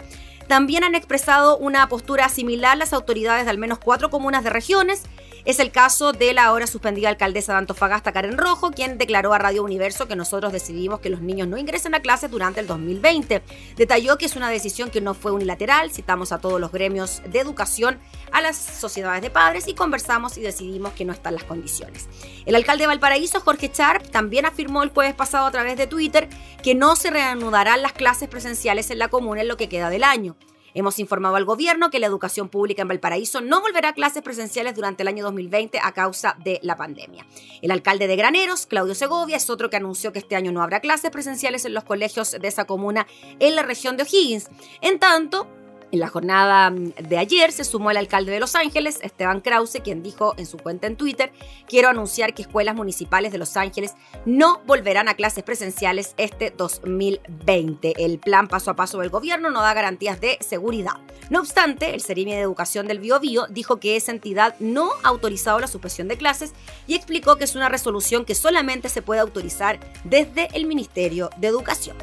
También 0.49 0.83
han 0.83 0.95
expresado 0.95 1.59
una 1.59 1.89
postura 1.89 2.29
similar 2.29 2.77
las 2.77 2.93
autoridades 2.93 3.45
de 3.45 3.51
al 3.51 3.59
menos 3.59 3.79
cuatro 3.79 4.11
comunas 4.11 4.45
de 4.45 4.51
regiones. 4.51 5.03
Es 5.49 5.61
el 5.61 5.71
caso 5.71 6.13
de 6.13 6.35
la 6.35 6.45
ahora 6.45 6.67
suspendida 6.67 7.09
alcaldesa 7.09 7.53
de 7.53 7.61
Antofagasta, 7.61 8.13
Karen 8.13 8.37
Rojo, 8.37 8.71
quien 8.71 8.99
declaró 8.99 9.33
a 9.33 9.39
Radio 9.39 9.65
Universo 9.65 10.07
que 10.07 10.15
nosotros 10.15 10.53
decidimos 10.53 11.01
que 11.01 11.09
los 11.09 11.23
niños 11.23 11.49
no 11.49 11.57
ingresen 11.57 11.95
a 11.95 12.01
clases 12.01 12.31
durante 12.31 12.61
el 12.61 12.67
2020. 12.67 13.43
Detalló 13.75 14.19
que 14.19 14.27
es 14.27 14.37
una 14.37 14.51
decisión 14.51 14.91
que 14.91 15.01
no 15.01 15.15
fue 15.15 15.33
unilateral, 15.33 15.91
citamos 15.91 16.33
a 16.33 16.39
todos 16.39 16.61
los 16.61 16.71
gremios 16.71 17.23
de 17.27 17.39
educación, 17.39 17.99
a 18.31 18.43
las 18.43 18.59
sociedades 18.59 19.23
de 19.23 19.31
padres 19.31 19.69
y 19.69 19.75
conversamos 19.75 20.37
y 20.37 20.43
decidimos 20.43 20.93
que 20.93 21.07
no 21.07 21.15
están 21.15 21.33
las 21.33 21.45
condiciones. 21.45 22.11
El 22.45 22.55
alcalde 22.55 22.83
de 22.83 22.89
Valparaíso, 22.89 23.41
Jorge 23.41 23.73
Charp, 23.73 24.07
también 24.11 24.45
afirmó 24.45 24.83
el 24.83 24.91
jueves 24.91 25.15
pasado 25.15 25.47
a 25.47 25.51
través 25.51 25.79
de 25.79 25.87
Twitter 25.87 26.29
que 26.63 26.75
no 26.75 26.95
se 26.95 27.09
reanudarán 27.09 27.81
las 27.81 27.95
clases 27.95 28.29
presenciales 28.29 28.91
en 28.91 28.99
la 28.99 29.09
comuna 29.09 29.41
en 29.41 29.49
lo 29.49 29.57
que 29.57 29.71
queda 29.71 29.89
del 29.89 30.05
año. 30.05 30.37
Hemos 30.75 30.99
informado 30.99 31.37
al 31.37 31.45
gobierno 31.45 31.91
que 31.91 31.99
la 31.99 32.07
educación 32.07 32.49
pública 32.49 32.83
en 32.83 32.89
Valparaíso 32.89 33.41
no 33.41 33.61
volverá 33.61 33.91
a 33.91 33.95
clases 33.95 34.23
presenciales 34.23 34.75
durante 34.75 35.03
el 35.03 35.09
año 35.09 35.25
2020 35.25 35.81
a 35.83 35.93
causa 35.93 36.37
de 36.45 36.61
la 36.63 36.77
pandemia. 36.77 37.27
El 37.63 37.71
alcalde 37.71 38.07
de 38.07 38.17
Graneros, 38.17 38.67
Claudio 38.67 38.95
Segovia, 38.95 39.37
es 39.37 39.51
otro 39.51 39.71
que 39.71 39.77
anunció 39.77 40.13
que 40.13 40.19
este 40.19 40.37
año 40.37 40.53
no 40.53 40.63
habrá 40.63 40.81
clases 40.81 41.11
presenciales 41.11 41.65
en 41.65 41.75
los 41.75 41.85
colegios 41.85 42.33
de 42.33 42.49
esa 42.49 42.67
comuna 42.67 43.07
en 43.39 43.57
la 43.57 43.63
región 43.63 43.97
de 43.97 44.03
O'Higgins. 44.05 44.49
En 44.81 44.99
tanto, 44.99 45.49
en 45.93 46.01
la 46.01 46.09
jornada 46.09 46.71
mm, 46.71 46.93
de 47.09 47.19
ayer 47.19 47.53
se 47.53 47.65
sumó 47.65 47.91
el 47.91 47.97
alcalde 47.97 48.33
de 48.33 48.41
Los 48.41 48.55
Ángeles, 48.55 48.99
Esteban 49.03 49.41
Krause, 49.41 49.81
quien 49.83 50.03
dijo 50.03 50.35
en 50.37 50.47
su 50.47 50.59
cuenta 50.59 50.87
en 50.87 50.97
Twitter, 50.97 51.33
quiero 51.67 51.89
anunciar 51.89 52.35
que 52.35 52.43
escuelas 52.43 52.75
municipales 52.75 53.33
de 53.33 53.39
Los 53.39 53.57
Ángeles 53.57 53.95
no 54.25 54.61
volverán 54.67 55.09
a 55.09 55.15
clases 55.15 55.45
presenciales 55.45 56.15
este 56.17 56.51
2020. 56.51 58.05
El 58.05 58.19
plan 58.19 58.49
paso 58.49 58.71
a 58.71 58.77
paso 58.77 58.99
del 58.99 59.11
gobierno 59.11 59.51
no 59.51 59.63
da 59.63 59.75
garantías 59.75 60.21
de 60.21 60.39
seguridad. 60.41 60.95
No 61.31 61.41
obstante, 61.41 61.95
el 61.95 62.01
Serimi 62.01 62.33
de 62.33 62.41
Educación 62.41 62.87
del 62.87 63.01
Bio, 63.01 63.21
Bio 63.21 63.47
dijo 63.49 63.81
que 63.81 63.97
esa 63.97 64.13
entidad 64.13 64.55
no 64.61 64.91
ha 65.03 65.09
autorizado 65.09 65.59
la 65.59 65.67
suspensión 65.67 66.09
de 66.09 66.17
clases 66.17 66.53
y 66.87 66.95
explicó 66.95 67.37
que 67.37 67.45
es 67.45 67.55
una 67.55 67.69
resolución 67.69 68.25
que 68.25 68.35
solamente 68.35 68.89
se 68.89 69.03
puede 69.03 69.21
autorizar 69.21 69.79
desde 70.05 70.49
el 70.55 70.67
Ministerio 70.67 71.31
de 71.37 71.49
Educación. 71.49 71.97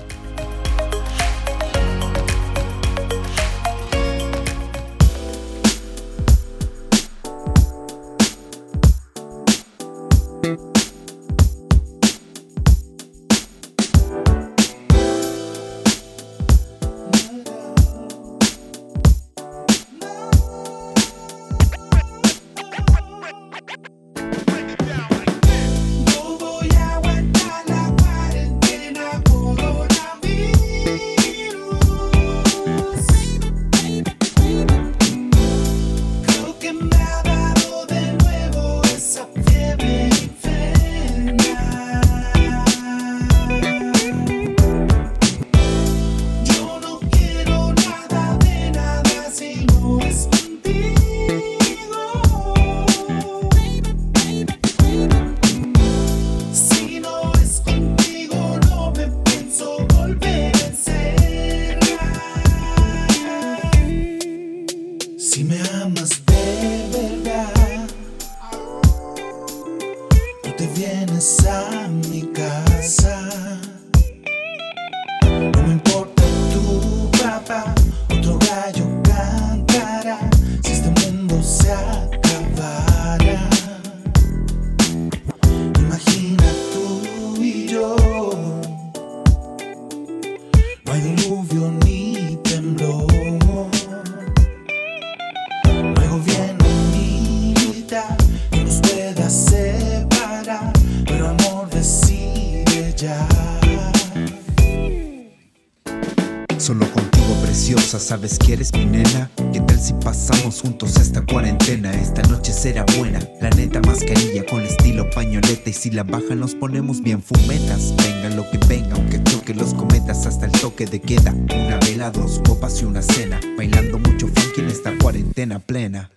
¿Qué 109.52 109.60
tal 109.60 109.80
si 109.80 109.94
pasamos 109.94 110.62
juntos 110.62 110.96
esta 110.98 111.22
cuarentena? 111.22 111.94
Esta 111.94 112.22
noche 112.24 112.52
será 112.52 112.86
buena. 112.98 113.20
La 113.42 113.50
neta 113.50 113.80
mascarilla 113.82 114.46
con 114.46 114.62
estilo 114.62 115.10
pañoleta. 115.10 115.70
Y 115.70 115.74
si 115.74 115.92
la 115.92 116.04
bajan 116.04 116.40
nos 116.40 116.56
ponemos 116.56 117.02
bien 117.02 117.22
fumetas. 117.22 117.94
Venga 117.98 118.36
lo 118.36 118.50
que 118.50 118.58
venga, 118.68 118.96
aunque 118.96 119.22
choque 119.24 119.54
los 119.54 119.74
cometas 119.74 120.26
hasta 120.26 120.46
el 120.46 120.52
toque 120.54 120.86
de 120.86 121.02
queda. 121.02 121.32
Una 121.34 121.78
vela, 121.80 122.12
dos 122.12 122.42
copas 122.46 122.82
y 122.82 122.86
una 122.86 123.02
cena. 123.02 123.40
Bailando 123.58 124.00
mucho 124.00 124.28
funk 124.28 124.58
en 124.58 124.68
esta 124.68 124.98
cuarentena 124.98 125.60
plena. 125.60 126.12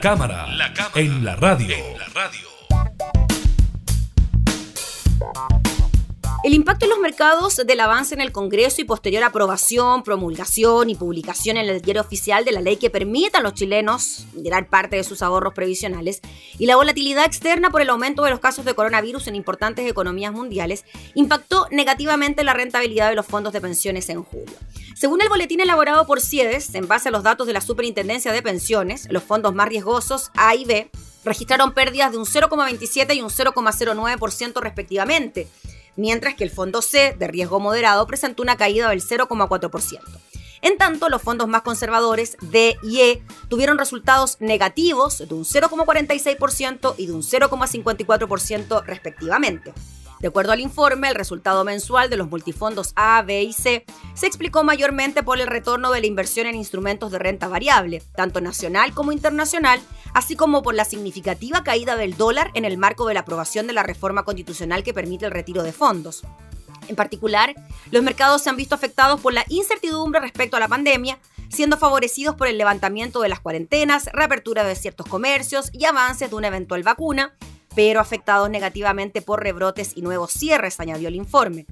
La 0.00 0.08
cámara, 0.08 0.46
en 0.94 1.22
la 1.26 1.36
radio. 1.36 2.49
El 6.42 6.54
impacto 6.54 6.86
en 6.86 6.90
los 6.90 6.98
mercados 6.98 7.56
del 7.66 7.80
avance 7.80 8.14
en 8.14 8.22
el 8.22 8.32
Congreso 8.32 8.80
y 8.80 8.84
posterior 8.84 9.22
aprobación, 9.24 10.02
promulgación 10.02 10.88
y 10.88 10.94
publicación 10.94 11.58
en 11.58 11.68
el 11.68 11.82
diario 11.82 12.00
oficial 12.00 12.46
de 12.46 12.52
la 12.52 12.62
ley 12.62 12.78
que 12.78 12.88
permita 12.88 13.38
a 13.38 13.42
los 13.42 13.52
chilenos 13.52 14.24
generar 14.32 14.66
parte 14.66 14.96
de 14.96 15.04
sus 15.04 15.20
ahorros 15.20 15.52
previsionales 15.52 16.22
y 16.58 16.64
la 16.64 16.76
volatilidad 16.76 17.26
externa 17.26 17.68
por 17.68 17.82
el 17.82 17.90
aumento 17.90 18.22
de 18.22 18.30
los 18.30 18.40
casos 18.40 18.64
de 18.64 18.72
coronavirus 18.72 19.26
en 19.26 19.36
importantes 19.36 19.86
economías 19.86 20.32
mundiales 20.32 20.86
impactó 21.14 21.66
negativamente 21.70 22.42
la 22.42 22.54
rentabilidad 22.54 23.10
de 23.10 23.16
los 23.16 23.26
fondos 23.26 23.52
de 23.52 23.60
pensiones 23.60 24.08
en 24.08 24.22
julio. 24.22 24.56
Según 24.96 25.20
el 25.20 25.28
boletín 25.28 25.60
elaborado 25.60 26.06
por 26.06 26.22
CIEDES, 26.22 26.74
en 26.74 26.88
base 26.88 27.10
a 27.10 27.12
los 27.12 27.22
datos 27.22 27.48
de 27.48 27.52
la 27.52 27.60
Superintendencia 27.60 28.32
de 28.32 28.42
Pensiones, 28.42 29.08
los 29.10 29.22
fondos 29.22 29.54
más 29.54 29.68
riesgosos 29.68 30.30
A 30.36 30.54
y 30.54 30.64
B 30.64 30.90
registraron 31.22 31.74
pérdidas 31.74 32.12
de 32.12 32.16
un 32.16 32.24
0,27 32.24 33.14
y 33.14 33.20
un 33.20 33.28
0,09% 33.28 34.62
respectivamente 34.62 35.46
mientras 36.00 36.34
que 36.34 36.44
el 36.44 36.50
fondo 36.50 36.82
C, 36.82 37.14
de 37.18 37.28
riesgo 37.28 37.60
moderado, 37.60 38.06
presentó 38.06 38.42
una 38.42 38.56
caída 38.56 38.88
del 38.88 39.02
0,4%. 39.02 40.00
En 40.62 40.76
tanto, 40.76 41.08
los 41.08 41.22
fondos 41.22 41.48
más 41.48 41.62
conservadores, 41.62 42.36
D 42.40 42.76
y 42.82 43.00
E, 43.00 43.22
tuvieron 43.48 43.78
resultados 43.78 44.36
negativos 44.40 45.18
de 45.18 45.34
un 45.34 45.44
0,46% 45.44 46.94
y 46.98 47.06
de 47.06 47.12
un 47.12 47.22
0,54% 47.22 48.84
respectivamente. 48.84 49.72
De 50.20 50.28
acuerdo 50.28 50.52
al 50.52 50.60
informe, 50.60 51.08
el 51.08 51.14
resultado 51.14 51.64
mensual 51.64 52.10
de 52.10 52.18
los 52.18 52.28
multifondos 52.28 52.92
A, 52.94 53.22
B 53.22 53.42
y 53.42 53.54
C 53.54 53.86
se 54.12 54.26
explicó 54.26 54.62
mayormente 54.64 55.22
por 55.22 55.40
el 55.40 55.46
retorno 55.46 55.90
de 55.92 56.00
la 56.00 56.06
inversión 56.06 56.46
en 56.46 56.56
instrumentos 56.56 57.10
de 57.10 57.18
renta 57.18 57.48
variable, 57.48 58.02
tanto 58.14 58.42
nacional 58.42 58.92
como 58.92 59.12
internacional, 59.12 59.80
así 60.14 60.36
como 60.36 60.62
por 60.62 60.74
la 60.74 60.84
significativa 60.84 61.62
caída 61.62 61.96
del 61.96 62.16
dólar 62.16 62.50
en 62.54 62.64
el 62.64 62.78
marco 62.78 63.06
de 63.06 63.14
la 63.14 63.20
aprobación 63.20 63.66
de 63.66 63.72
la 63.72 63.82
reforma 63.82 64.24
constitucional 64.24 64.82
que 64.82 64.94
permite 64.94 65.26
el 65.26 65.32
retiro 65.32 65.62
de 65.62 65.72
fondos. 65.72 66.22
En 66.88 66.96
particular, 66.96 67.54
los 67.90 68.02
mercados 68.02 68.42
se 68.42 68.50
han 68.50 68.56
visto 68.56 68.74
afectados 68.74 69.20
por 69.20 69.32
la 69.32 69.44
incertidumbre 69.48 70.20
respecto 70.20 70.56
a 70.56 70.60
la 70.60 70.68
pandemia, 70.68 71.18
siendo 71.48 71.76
favorecidos 71.76 72.34
por 72.34 72.48
el 72.48 72.58
levantamiento 72.58 73.20
de 73.20 73.28
las 73.28 73.40
cuarentenas, 73.40 74.08
reapertura 74.12 74.64
de 74.64 74.74
ciertos 74.74 75.06
comercios 75.06 75.70
y 75.72 75.84
avances 75.84 76.30
de 76.30 76.36
una 76.36 76.48
eventual 76.48 76.82
vacuna, 76.82 77.34
pero 77.74 78.00
afectados 78.00 78.50
negativamente 78.50 79.22
por 79.22 79.42
rebrotes 79.42 79.92
y 79.96 80.02
nuevos 80.02 80.32
cierres, 80.32 80.80
añadió 80.80 81.08
el 81.08 81.14
informe 81.14 81.66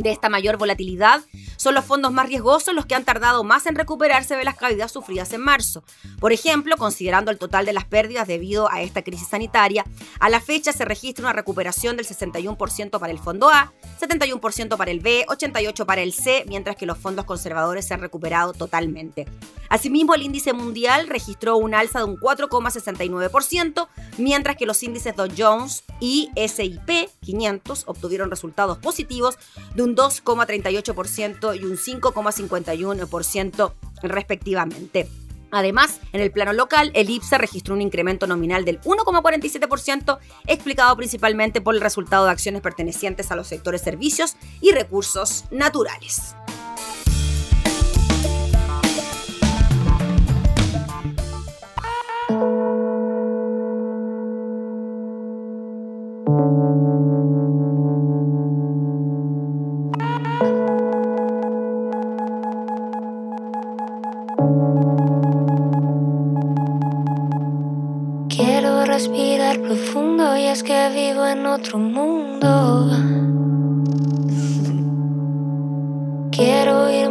de 0.00 0.10
esta 0.10 0.28
mayor 0.28 0.56
volatilidad 0.56 1.22
son 1.56 1.74
los 1.74 1.84
fondos 1.84 2.12
más 2.12 2.26
riesgosos 2.26 2.74
los 2.74 2.86
que 2.86 2.94
han 2.94 3.04
tardado 3.04 3.44
más 3.44 3.66
en 3.66 3.74
recuperarse 3.74 4.36
de 4.36 4.44
las 4.44 4.56
caídas 4.56 4.92
sufridas 4.92 5.32
en 5.32 5.42
marzo. 5.42 5.84
Por 6.18 6.32
ejemplo, 6.32 6.76
considerando 6.76 7.30
el 7.30 7.38
total 7.38 7.66
de 7.66 7.72
las 7.72 7.84
pérdidas 7.84 8.26
debido 8.26 8.70
a 8.70 8.80
esta 8.80 9.02
crisis 9.02 9.28
sanitaria, 9.28 9.84
a 10.18 10.30
la 10.30 10.40
fecha 10.40 10.72
se 10.72 10.84
registra 10.84 11.24
una 11.24 11.32
recuperación 11.34 11.96
del 11.96 12.06
61% 12.06 12.98
para 12.98 13.12
el 13.12 13.18
fondo 13.18 13.50
A, 13.50 13.72
71% 14.00 14.76
para 14.76 14.90
el 14.90 15.00
B, 15.00 15.26
88% 15.28 15.84
para 15.84 16.02
el 16.02 16.12
C, 16.12 16.44
mientras 16.48 16.76
que 16.76 16.86
los 16.86 16.98
fondos 16.98 17.26
conservadores 17.26 17.86
se 17.86 17.94
han 17.94 18.00
recuperado 18.00 18.52
totalmente. 18.52 19.26
Asimismo, 19.68 20.14
el 20.14 20.22
índice 20.22 20.52
mundial 20.52 21.08
registró 21.08 21.56
un 21.56 21.74
alza 21.74 22.00
de 22.00 22.06
un 22.06 22.16
4,69%, 22.16 23.88
mientras 24.18 24.56
que 24.56 24.66
los 24.66 24.82
índices 24.82 25.14
Dow 25.14 25.28
Jones 25.36 25.84
y 26.00 26.30
SIP 26.34 27.08
500 27.20 27.84
obtuvieron 27.86 28.30
resultados 28.30 28.78
positivos 28.78 29.38
de 29.74 29.82
un 29.82 29.89
2,38% 29.96 31.60
y 31.60 31.64
un 31.64 31.76
5,51% 31.76 33.72
respectivamente. 34.02 35.08
Además, 35.52 36.00
en 36.12 36.20
el 36.20 36.30
plano 36.30 36.52
local, 36.52 36.92
el 36.94 37.10
IPSA 37.10 37.38
registró 37.38 37.74
un 37.74 37.82
incremento 37.82 38.26
nominal 38.26 38.64
del 38.64 38.80
1,47%, 38.82 40.18
explicado 40.46 40.96
principalmente 40.96 41.60
por 41.60 41.74
el 41.74 41.80
resultado 41.80 42.24
de 42.26 42.30
acciones 42.30 42.62
pertenecientes 42.62 43.30
a 43.32 43.36
los 43.36 43.48
sectores 43.48 43.80
servicios 43.80 44.36
y 44.60 44.72
recursos 44.72 45.44
naturales. 45.50 46.36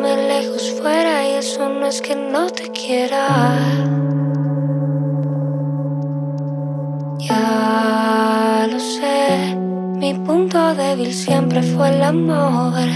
Lejos 0.01 0.71
fuera 0.79 1.27
y 1.27 1.33
eso 1.33 1.67
no 1.67 1.85
es 1.85 2.01
que 2.01 2.15
no 2.15 2.49
te 2.49 2.69
quiera. 2.71 3.27
Ya 7.17 8.67
lo 8.71 8.79
sé, 8.79 9.55
mi 9.97 10.13
punto 10.13 10.73
débil 10.73 11.13
siempre 11.13 11.61
fue 11.61 11.89
el 11.89 12.01
amor. 12.01 12.87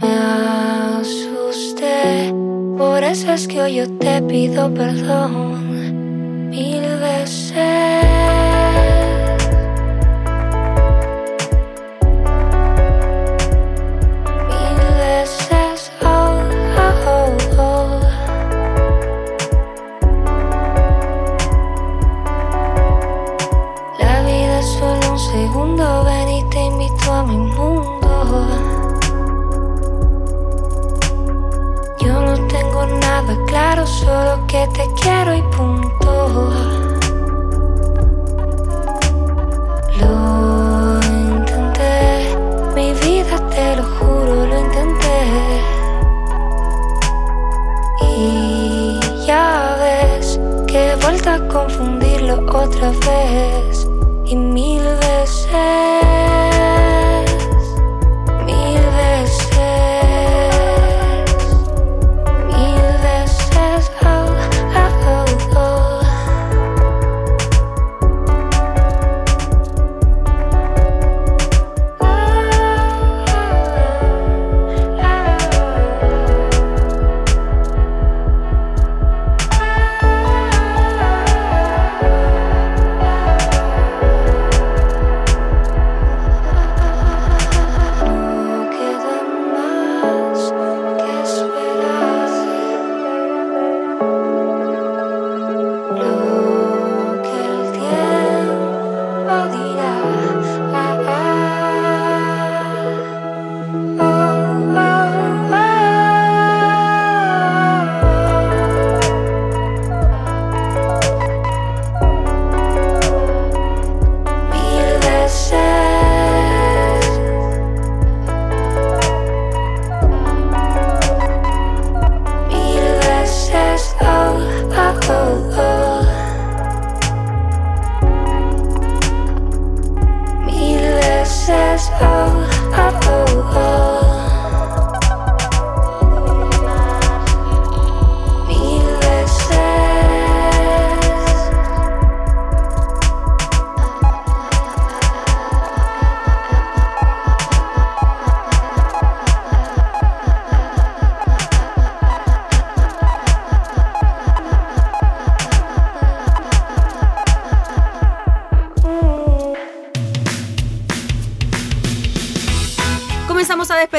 Me 0.00 0.14
asusté, 1.00 2.32
por 2.78 3.04
eso 3.04 3.32
es 3.32 3.46
que 3.46 3.60
hoy 3.60 3.74
yo 3.74 3.98
te 3.98 4.22
pido 4.22 4.72
perdón 4.72 6.48
mil 6.50 6.82
veces. 6.98 8.41
Te 34.68 34.86
quiero 35.00 35.34
y 35.34 35.42
punto. 35.56 36.50
Lo 39.98 41.00
intenté, 41.02 42.36
mi 42.74 42.92
vida 42.94 43.36
te 43.50 43.76
lo 43.76 43.82
juro, 43.82 44.46
lo 44.46 44.58
intenté. 44.58 45.18
Y 48.02 49.00
ya 49.26 49.76
ves 49.80 50.38
que 50.66 50.92
he 50.92 50.96
vuelto 50.96 51.30
a 51.30 51.48
confundirlo 51.48 52.34
otra 52.46 52.90
vez 52.90 53.86
y 54.26 54.36
mil 54.36 54.82
veces. 54.82 55.91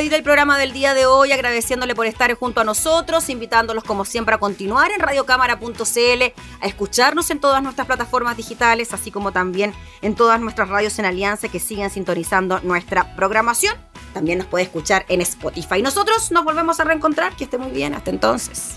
Despedir 0.03 0.17
el 0.17 0.23
programa 0.23 0.57
del 0.57 0.73
día 0.73 0.93
de 0.93 1.05
hoy 1.05 1.31
agradeciéndole 1.31 1.95
por 1.95 2.05
estar 2.05 2.33
junto 2.33 2.59
a 2.59 2.65
nosotros, 2.65 3.29
invitándolos 3.29 3.85
como 3.85 4.03
siempre 4.03 4.35
a 4.35 4.37
continuar 4.37 4.91
en 4.91 4.99
radiocámara.cl, 4.99 6.23
a 6.59 6.67
escucharnos 6.67 7.31
en 7.31 7.39
todas 7.39 7.63
nuestras 7.63 7.87
plataformas 7.87 8.35
digitales, 8.35 8.93
así 8.93 9.11
como 9.11 9.31
también 9.31 9.73
en 10.01 10.15
todas 10.15 10.41
nuestras 10.41 10.67
radios 10.67 10.99
en 10.99 11.05
alianza 11.05 11.47
que 11.47 11.61
siguen 11.61 11.89
sintonizando 11.89 12.59
nuestra 12.63 13.15
programación. 13.15 13.75
También 14.13 14.39
nos 14.39 14.47
puede 14.47 14.65
escuchar 14.65 15.05
en 15.07 15.21
Spotify. 15.21 15.81
Nosotros 15.81 16.31
nos 16.31 16.43
volvemos 16.43 16.81
a 16.81 16.83
reencontrar. 16.83 17.33
Que 17.37 17.45
esté 17.45 17.57
muy 17.57 17.71
bien. 17.71 17.93
Hasta 17.93 18.09
entonces. 18.09 18.75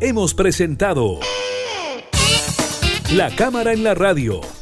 Hemos 0.00 0.34
presentado 0.34 1.20
La 3.12 3.34
Cámara 3.34 3.72
en 3.72 3.84
la 3.84 3.94
Radio, 3.94 4.40